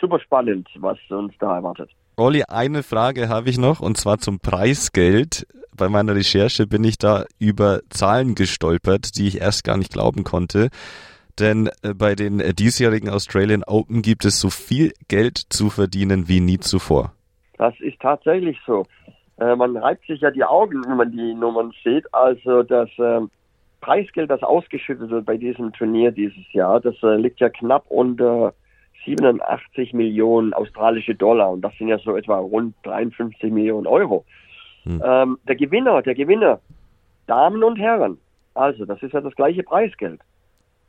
super 0.00 0.18
spannend, 0.20 0.68
was 0.76 0.98
uns 1.08 1.32
da 1.38 1.56
erwartet. 1.56 1.90
Olli, 2.16 2.44
eine 2.48 2.82
Frage 2.82 3.28
habe 3.28 3.50
ich 3.50 3.58
noch 3.58 3.80
und 3.80 3.96
zwar 3.96 4.18
zum 4.18 4.40
Preisgeld. 4.40 5.46
Bei 5.76 5.88
meiner 5.88 6.14
Recherche 6.14 6.66
bin 6.66 6.82
ich 6.84 6.96
da 6.96 7.26
über 7.38 7.80
Zahlen 7.90 8.34
gestolpert, 8.34 9.16
die 9.16 9.28
ich 9.28 9.40
erst 9.40 9.64
gar 9.64 9.76
nicht 9.76 9.92
glauben 9.92 10.24
konnte 10.24 10.70
denn 11.38 11.68
äh, 11.82 11.94
bei 11.94 12.14
den 12.14 12.40
äh, 12.40 12.54
diesjährigen 12.54 13.10
Australian 13.10 13.64
Open 13.64 14.02
gibt 14.02 14.24
es 14.24 14.40
so 14.40 14.50
viel 14.50 14.92
Geld 15.08 15.38
zu 15.38 15.70
verdienen 15.70 16.28
wie 16.28 16.40
nie 16.40 16.58
zuvor. 16.58 17.12
Das 17.58 17.74
ist 17.80 18.00
tatsächlich 18.00 18.58
so. 18.66 18.86
Äh, 19.38 19.54
man 19.56 19.76
reibt 19.76 20.06
sich 20.06 20.20
ja 20.20 20.30
die 20.30 20.44
Augen, 20.44 20.82
wenn 20.86 20.96
man 20.96 21.12
die 21.12 21.34
Nummern 21.34 21.72
sieht. 21.84 22.12
Also 22.12 22.62
das 22.62 22.88
ähm, 22.98 23.30
Preisgeld, 23.80 24.30
das 24.30 24.42
ausgeschüttet 24.42 25.10
wird 25.10 25.26
bei 25.26 25.36
diesem 25.36 25.72
Turnier 25.72 26.10
dieses 26.10 26.52
Jahr, 26.52 26.80
das 26.80 26.96
liegt 27.02 27.40
ja 27.40 27.50
knapp 27.50 27.84
unter 27.88 28.54
87 29.04 29.92
Millionen 29.92 30.52
australische 30.52 31.14
Dollar 31.14 31.50
und 31.50 31.60
das 31.62 31.76
sind 31.78 31.88
ja 31.88 31.98
so 31.98 32.16
etwa 32.16 32.38
rund 32.38 32.74
53 32.82 33.52
Millionen 33.52 33.86
Euro. 33.86 34.24
Hm. 34.84 35.02
Ähm, 35.04 35.38
der 35.46 35.56
Gewinner, 35.56 36.02
der 36.02 36.14
Gewinner, 36.14 36.60
Damen 37.26 37.62
und 37.62 37.76
Herren, 37.76 38.18
also 38.54 38.84
das 38.84 39.02
ist 39.02 39.12
ja 39.12 39.20
das 39.20 39.34
gleiche 39.34 39.62
Preisgeld. 39.62 40.20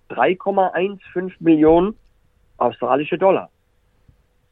3,15 0.10 1.34
Millionen 1.40 1.96
australische 2.58 3.18
Dollar. 3.18 3.50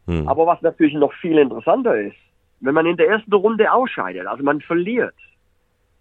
Hm. 0.08 0.28
Aber 0.28 0.46
was 0.46 0.62
natürlich 0.62 0.94
noch 0.96 1.14
viel 1.14 1.38
interessanter 1.38 1.96
ist, 1.98 2.18
wenn 2.60 2.74
man 2.74 2.86
in 2.86 2.98
der 2.98 3.08
ersten 3.08 3.34
Runde 3.34 3.72
ausscheidet, 3.72 4.28
also 4.28 4.44
man 4.44 4.62
verliert 4.62 5.16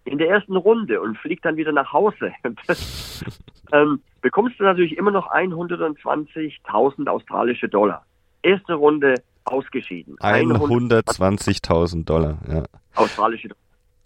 in 0.05 0.17
der 0.17 0.29
ersten 0.29 0.55
Runde 0.55 1.01
und 1.01 1.17
fliegt 1.17 1.45
dann 1.45 1.57
wieder 1.57 1.71
nach 1.71 1.91
Hause, 1.91 2.31
das, 2.67 3.23
ähm, 3.71 4.01
bekommst 4.25 4.59
du 4.59 4.63
natürlich 4.63 4.97
immer 4.97 5.11
noch 5.11 5.31
120.000 5.31 7.07
australische 7.07 7.69
Dollar. 7.69 8.03
Erste 8.41 8.73
Runde 8.73 9.13
ausgeschieden. 9.43 10.17
120.000 10.17 12.05
Dollar, 12.05 12.39
ja. 12.49 12.63
Australische 12.95 13.49
Dollar. 13.49 13.61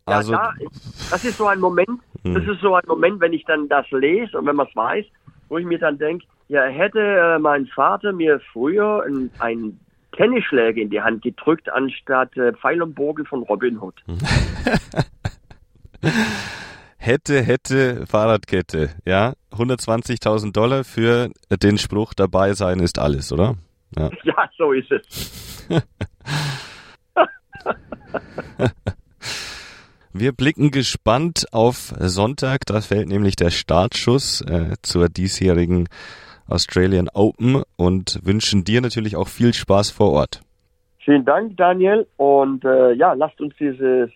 Ja, 0.09 0.17
also, 0.17 0.31
da, 0.33 0.53
das 1.09 1.23
ist 1.23 1.37
so 1.37 1.47
ein 1.47 1.61
Moment, 1.61 2.01
hm. 2.23 2.33
das 2.33 2.43
ist 2.43 2.59
so 2.59 2.75
ein 2.75 2.83
Moment, 2.85 3.21
wenn 3.21 3.31
ich 3.31 3.45
dann 3.45 3.69
das 3.69 3.89
lese 3.91 4.37
und 4.37 4.45
wenn 4.45 4.57
man 4.57 4.67
es 4.67 4.75
weiß, 4.75 5.05
wo 5.47 5.57
ich 5.57 5.65
mir 5.65 5.79
dann 5.79 5.97
denke, 5.97 6.25
ja, 6.49 6.63
hätte 6.63 6.99
äh, 6.99 7.39
mein 7.39 7.67
Vater 7.67 8.11
mir 8.11 8.41
früher 8.51 9.05
ein, 9.07 9.31
ein 9.39 9.79
Tennisschläger 10.17 10.81
in 10.81 10.89
die 10.89 11.01
Hand 11.01 11.21
gedrückt, 11.21 11.71
anstatt 11.71 12.35
äh, 12.35 12.51
Pfeil 12.51 12.81
und 12.81 12.93
Bogen 12.93 13.25
von 13.25 13.43
Robin 13.43 13.79
Hood. 13.79 13.95
hätte, 17.09 17.41
hätte, 17.41 18.05
Fahrradkette, 18.05 18.91
ja. 19.03 19.33
120.000 19.51 20.53
Dollar 20.53 20.83
für 20.83 21.31
den 21.49 21.79
Spruch 21.79 22.13
dabei 22.13 22.53
sein 22.53 22.79
ist 22.79 22.99
alles, 22.99 23.31
oder? 23.31 23.55
Ja, 23.97 24.11
ja 24.23 24.49
so 24.57 24.71
ist 24.73 24.91
es. 24.91 25.67
Wir 30.13 30.33
blicken 30.33 30.69
gespannt 30.69 31.45
auf 31.51 31.93
Sonntag. 31.99 32.65
Da 32.67 32.81
fällt 32.81 33.07
nämlich 33.07 33.35
der 33.35 33.49
Startschuss 33.49 34.41
äh, 34.41 34.75
zur 34.83 35.09
diesjährigen 35.09 35.87
Australian 36.47 37.09
Open 37.13 37.63
und 37.75 38.19
wünschen 38.23 38.63
dir 38.63 38.81
natürlich 38.81 39.15
auch 39.15 39.27
viel 39.27 39.53
Spaß 39.53 39.89
vor 39.91 40.11
Ort. 40.11 40.41
Vielen 40.99 41.25
Dank, 41.25 41.57
Daniel. 41.57 42.05
Und 42.17 42.65
äh, 42.65 42.93
ja, 42.93 43.13
lasst 43.13 43.41
uns 43.41 43.55
dieses 43.59 44.11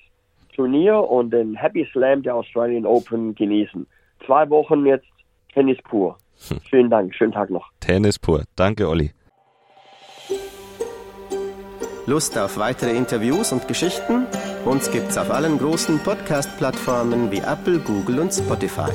Turnier 0.55 0.97
und 0.97 1.31
den 1.31 1.55
Happy 1.55 1.87
Slam 1.91 2.23
der 2.23 2.35
Australian 2.35 2.85
Open 2.85 3.35
genießen. 3.35 3.85
Zwei 4.25 4.49
Wochen 4.49 4.85
jetzt 4.85 5.07
Tennis 5.53 5.77
pur. 5.83 6.17
Hm. 6.47 6.59
Vielen 6.69 6.89
Dank. 6.89 7.13
Schönen 7.15 7.31
Tag 7.31 7.49
noch. 7.49 7.69
Tennis 7.79 8.19
pur. 8.19 8.43
Danke, 8.55 8.87
Olli. 8.87 9.11
Lust 12.05 12.37
auf 12.37 12.57
weitere 12.57 12.91
Interviews 12.97 13.53
und 13.53 13.67
Geschichten? 13.67 14.25
Uns 14.65 14.91
gibt's 14.91 15.17
auf 15.17 15.31
allen 15.31 15.57
großen 15.57 15.99
Podcast-Plattformen 15.99 17.31
wie 17.31 17.39
Apple, 17.39 17.79
Google 17.79 18.19
und 18.19 18.33
Spotify. 18.33 18.91